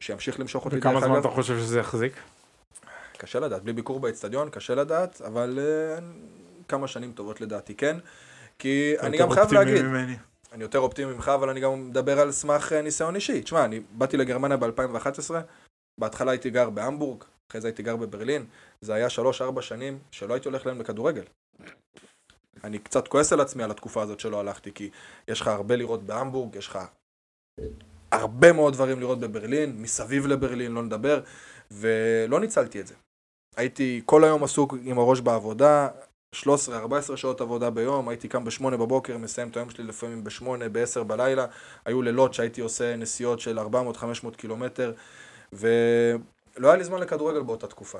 [0.00, 1.18] שימשיך למשוך אותי וכמה זמן.
[1.18, 2.12] אתה חושב שזה יחזיק?
[3.16, 6.02] קשה לדעת, בלי ביקור באצטדיון, קשה לדעת, אבל uh,
[6.68, 7.96] כמה שנים טובות לדעתי כן.
[8.58, 10.16] כי אני גם חייב להגיד, ממני.
[10.52, 13.42] אני יותר אופטימי ממך, אבל אני גם מדבר על סמך אה, ניסיון אישי.
[13.42, 15.34] תשמע, אני באתי לגרמניה ב-2011,
[16.00, 18.46] בהתחלה הייתי גר בהמבורג, אחרי זה הייתי גר בברלין,
[18.80, 19.06] זה היה
[19.56, 21.22] 3-4 שנים שלא הייתי הולך להם לכדורגל.
[22.64, 24.90] אני קצת כועס על עצמי על התקופה הזאת שלא הלכתי, כי
[25.28, 26.78] יש לך הרבה לראות בהמבורג, יש לך
[28.12, 31.20] הרבה מאוד דברים לראות בברלין, מסביב לברלין, לא נדבר,
[31.70, 32.94] ולא ניצלתי את זה.
[33.56, 35.88] הייתי כל היום עסוק עם הראש בעבודה,
[36.34, 41.02] 13-14 שעות עבודה ביום, הייתי קם ב-8 בבוקר, מסיים את היום שלי לפעמים ב-8, ב-10
[41.02, 41.46] בלילה,
[41.84, 43.62] היו לילות שהייתי עושה נסיעות של 400-500
[44.36, 44.92] קילומטר,
[45.52, 47.98] ולא היה לי זמן לכדורגל באותה תקופה.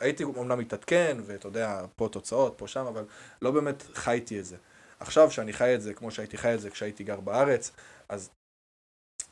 [0.00, 3.04] הייתי אומנם מתעדכן, ואתה יודע, פה תוצאות, פה שם, אבל
[3.42, 4.56] לא באמת חייתי את זה.
[5.00, 7.72] עכשיו שאני חי את זה כמו שהייתי חי את זה כשהייתי גר בארץ,
[8.08, 8.30] אז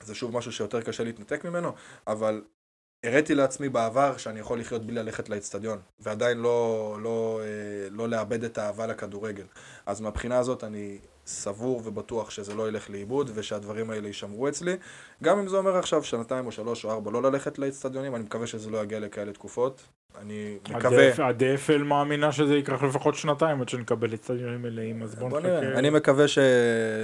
[0.00, 1.72] זה שוב משהו שיותר קשה להתנתק ממנו,
[2.06, 2.44] אבל
[3.04, 8.44] הראיתי לעצמי בעבר שאני יכול לחיות בלי ללכת לאצטדיון, ועדיין לא, לא, אה, לא לאבד
[8.44, 9.44] את האהבה לכדורגל.
[9.86, 14.76] אז מהבחינה הזאת אני סבור ובטוח שזה לא ילך לאיבוד ושהדברים האלה יישמרו אצלי.
[15.22, 18.46] גם אם זה אומר עכשיו שנתיים או שלוש או ארבע לא ללכת לאצטדיונים, אני מקווה
[18.46, 19.82] שזה לא יגיע לכאלה תקופות.
[20.20, 21.28] אני מקווה...
[21.28, 25.78] הדפל מאמינה שזה ייקח לפחות שנתיים עד שנקבל אצטדיונים מלאים, אז בוא נחכה.
[25.78, 26.38] אני מקווה, ש...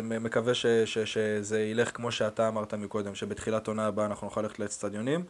[0.03, 0.66] מקווה ש...
[0.66, 0.99] ש...
[0.99, 5.24] שזה ילך כמו שאתה אמרת מקודם, שבתחילת עונה הבאה אנחנו נוכל ללכת לאצטדיונים.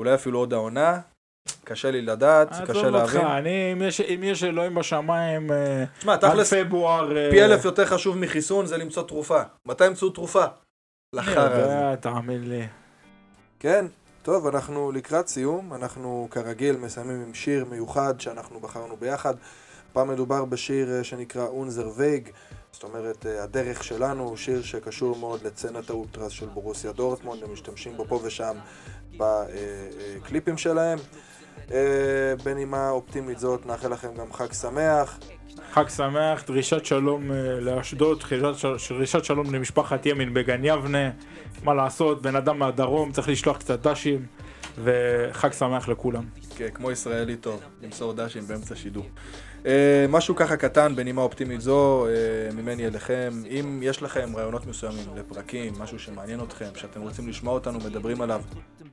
[0.00, 1.00] אולי אפילו עוד העונה,
[1.64, 3.20] קשה לי לדעת, קשה להבין.
[3.20, 5.50] אני, אם יש, אם יש אלוהים בשמיים,
[5.98, 7.30] תשמע, תכלס, פברואר...
[7.30, 9.42] פי אלף יותר חשוב מחיסון זה למצוא תרופה.
[9.66, 10.44] מתי ימצאו תרופה?
[11.14, 11.96] לחרא הזה.
[12.00, 12.66] תאמין לי.
[13.58, 13.86] כן,
[14.22, 19.34] טוב, אנחנו לקראת סיום, אנחנו כרגיל מסיימים עם שיר מיוחד שאנחנו בחרנו ביחד.
[19.92, 22.28] פעם מדובר בשיר שנקרא אונזר וייג,
[22.72, 28.04] זאת אומרת, הדרך שלנו, שיר שקשור מאוד לצנת האולטרס של בורוסיה דורטמונד, הם משתמשים בו
[28.08, 28.56] פה ושם
[29.16, 30.98] בקליפים שלהם.
[31.72, 35.18] אה, בנימה אופטימית זאת, נאחל לכם גם חג שמח.
[35.72, 38.24] חג שמח, דרישת שלום אה, לאשדוד,
[38.90, 41.10] דרישת שלום למשפחת ימין בגן יבנה.
[41.64, 44.26] מה לעשות, בן אדם מהדרום צריך לשלוח קצת דשים,
[44.84, 46.24] וחג שמח לכולם.
[46.56, 49.06] כן, כמו ישראלי טוב, למסור דשים באמצע שידור.
[49.62, 49.66] Uh,
[50.08, 53.30] משהו ככה קטן בנימה אופטימית זו, uh, ממני אליכם.
[53.50, 58.42] אם יש לכם רעיונות מסוימים לפרקים, משהו שמעניין אתכם, שאתם רוצים לשמוע אותנו מדברים עליו,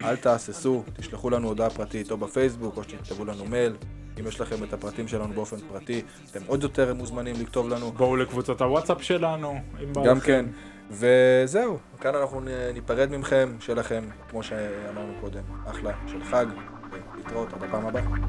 [0.04, 3.76] אל תהססו, תשלחו לנו הודעה פרטית או בפייסבוק או שתכתבו לנו מייל.
[4.20, 6.02] אם יש לכם את הפרטים שלנו באופן פרטי,
[6.32, 7.92] אתם עוד יותר מוזמנים לכתוב לנו.
[7.92, 10.26] בואו לקבוצת הוואטסאפ שלנו, אם בא גם לכם.
[10.28, 10.46] כן.
[10.92, 12.42] וזהו, כאן אנחנו
[12.74, 16.46] ניפרד מכם, שיהיה לכם, כמו שאמרנו קודם, אחלה של חג.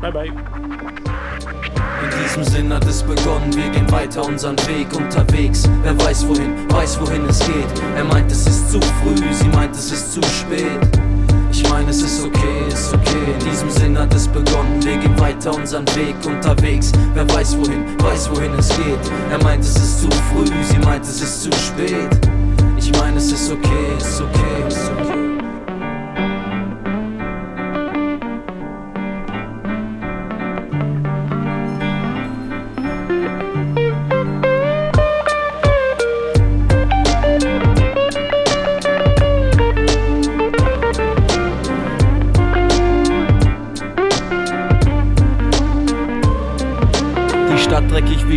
[0.01, 0.33] Bye bye.
[2.03, 5.69] In diesem Sinn hat es begonnen, wir gehen weiter unseren Weg unterwegs.
[5.83, 7.83] Wer weiß wohin, weiß wohin es geht.
[7.97, 11.01] Er meint, es ist zu früh, sie meint, es ist zu spät.
[11.51, 13.33] Ich meine, es ist okay, ist okay.
[13.33, 16.93] In diesem Sinn hat es begonnen, wir gehen weiter unseren Weg unterwegs.
[17.15, 19.13] Wer weiß wohin, weiß wohin es geht.
[19.31, 22.29] Er meint, es ist zu früh, sie meint, es ist zu spät.
[22.77, 25.18] Ich meine, es ist okay, ist okay, ist okay.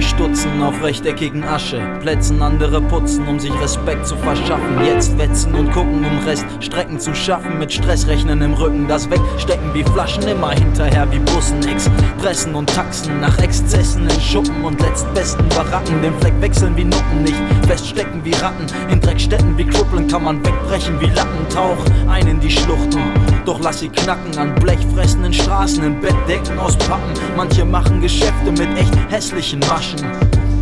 [0.01, 4.83] Stutzen auf rechteckigen Asche, Plätzen andere putzen, um sich Respekt zu verschaffen.
[4.85, 7.59] Jetzt wetzen und gucken, um Reststrecken zu schaffen.
[7.59, 11.61] Mit Stress rechnen im Rücken, das Wegstecken wie Flaschen, immer hinterher wie Bussen.
[11.67, 16.01] Expressen und Taxen nach Exzessen in Schuppen und letztbesten Baracken.
[16.01, 18.65] Den Fleck wechseln wie Nutten, nicht feststecken wie Ratten.
[18.91, 21.77] In Dreckstätten wie Kruppeln kann man wegbrechen wie Lappentauch.
[22.07, 23.01] Ein in die Schluchten,
[23.45, 27.13] doch lass sie knacken an blechfressenden Straßen, in Bettdecken aus Pappen.
[27.35, 29.90] Manche machen Geschäfte mit echt hässlichen Maschen.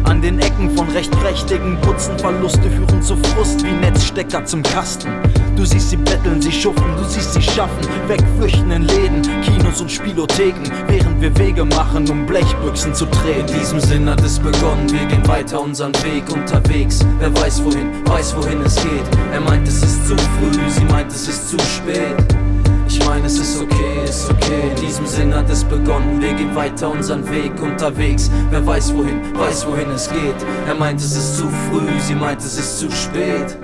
[0.04, 5.10] An den Ecken von recht prächtigen Putzen Verluste führen zu Frust wie Netzstecker zum Kasten.
[5.56, 9.92] Du siehst sie betteln, sie schuften, du siehst sie schaffen, wegflüchten in Läden, Kinos und
[9.92, 13.46] Spielotheken, während wir Wege machen, um Blechbüchsen zu drehen.
[13.48, 17.06] In diesem Sinn hat es begonnen, wir gehen weiter unseren Weg unterwegs.
[17.20, 19.06] Wer weiß wohin, weiß wohin es geht.
[19.32, 22.49] Er meint, es ist zu früh, sie meint, es ist zu spät.
[22.90, 24.72] Ich meine, es ist okay, ist okay.
[24.72, 26.20] In diesem Sinn hat es begonnen.
[26.20, 28.32] Wir gehen weiter unseren Weg unterwegs.
[28.50, 30.36] Wer weiß wohin, weiß wohin es geht.
[30.68, 33.58] Er meint, es ist zu früh, sie meint, es ist zu spät.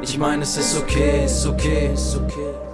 [0.00, 2.67] Ich meine, es ist okay, ist okay, ist okay.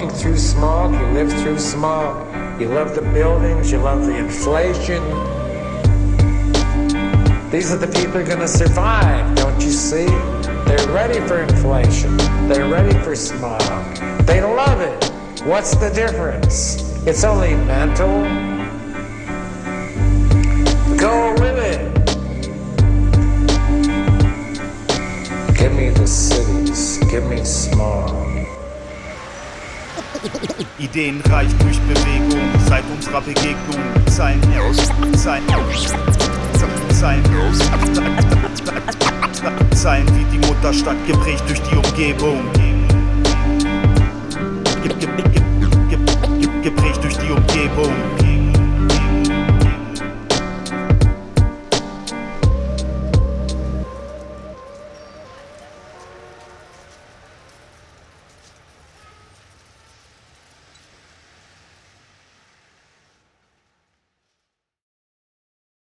[0.00, 5.02] Walking through smog, you live through smog, you love the buildings, you love the inflation.
[7.50, 10.06] These are the people who are going to survive, don't you see?
[10.06, 12.16] They're ready for inflation.
[12.48, 13.60] They're ready for smog.
[14.24, 15.12] They love it.
[15.44, 17.04] What's the difference?
[17.06, 18.22] It's only mental.
[20.96, 21.94] Go with it.
[25.58, 26.98] Give me the cities.
[27.10, 28.29] Give me smog.
[30.78, 33.80] Ideen reich durch Bewegung, seit unserer Begegnung.
[34.06, 34.76] Zeilen aus,
[35.22, 35.94] Zeilen aus,
[36.98, 37.58] Zeilen aus.
[39.78, 42.40] Zeilen wie die Mutterstadt, geprägt durch die Umgebung.
[46.62, 48.19] Geprägt durch die Umgebung.